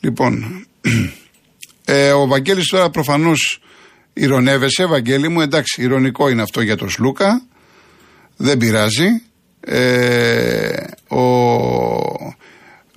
Λοιπόν, 0.00 0.66
ε, 1.84 2.12
ο 2.12 2.26
Βαγγέλης 2.26 2.66
τώρα 2.66 2.90
προφανώς 2.90 3.60
ηρωνεύεσαι, 4.12 4.86
Βαγγέλη 4.86 5.28
μου. 5.28 5.40
Εντάξει, 5.40 5.82
ηρωνικό 5.82 6.28
είναι 6.28 6.42
αυτό 6.42 6.60
για 6.60 6.76
τον 6.76 6.90
Σλούκα. 6.90 7.42
Δεν 8.36 8.58
πειράζει. 8.58 9.22
Ε, 9.60 10.84
ο 11.08 11.24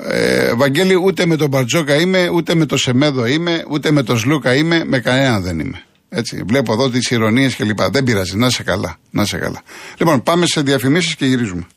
ε, 0.04 0.54
Βαγγέλη, 0.54 0.96
ούτε 0.96 1.26
με 1.26 1.36
τον 1.36 1.50
Μπαρτζόκα 1.50 1.96
είμαι, 1.96 2.30
ούτε 2.30 2.56
με 2.56 2.66
τον 2.66 2.78
Σεμέδο 2.78 3.26
είμαι, 3.26 3.64
ούτε 3.70 3.92
με 3.92 4.04
τον 4.04 4.18
Σλούκα 4.18 4.56
είμαι, 4.56 4.84
με 4.86 5.00
κανέναν 5.00 5.42
δεν 5.42 5.60
είμαι. 5.60 5.84
Έτσι, 6.10 6.44
βλέπω 6.48 6.74
εδώ 6.74 6.90
τις 6.90 7.10
ηρωνίες 7.10 7.56
κλπ. 7.56 7.82
Δεν 7.82 8.04
πειράζει, 8.04 8.38
να 8.38 8.50
σε 8.50 8.64
καλά. 8.64 8.98
Να 9.10 9.26
σε 9.26 9.38
καλά. 9.38 9.62
Λοιπόν, 9.98 10.24
πάμε 10.24 10.46
σε 10.46 10.62
διαφημίσεις 10.62 11.16
και 11.16 11.26
γυρίζουμε. 11.26 11.68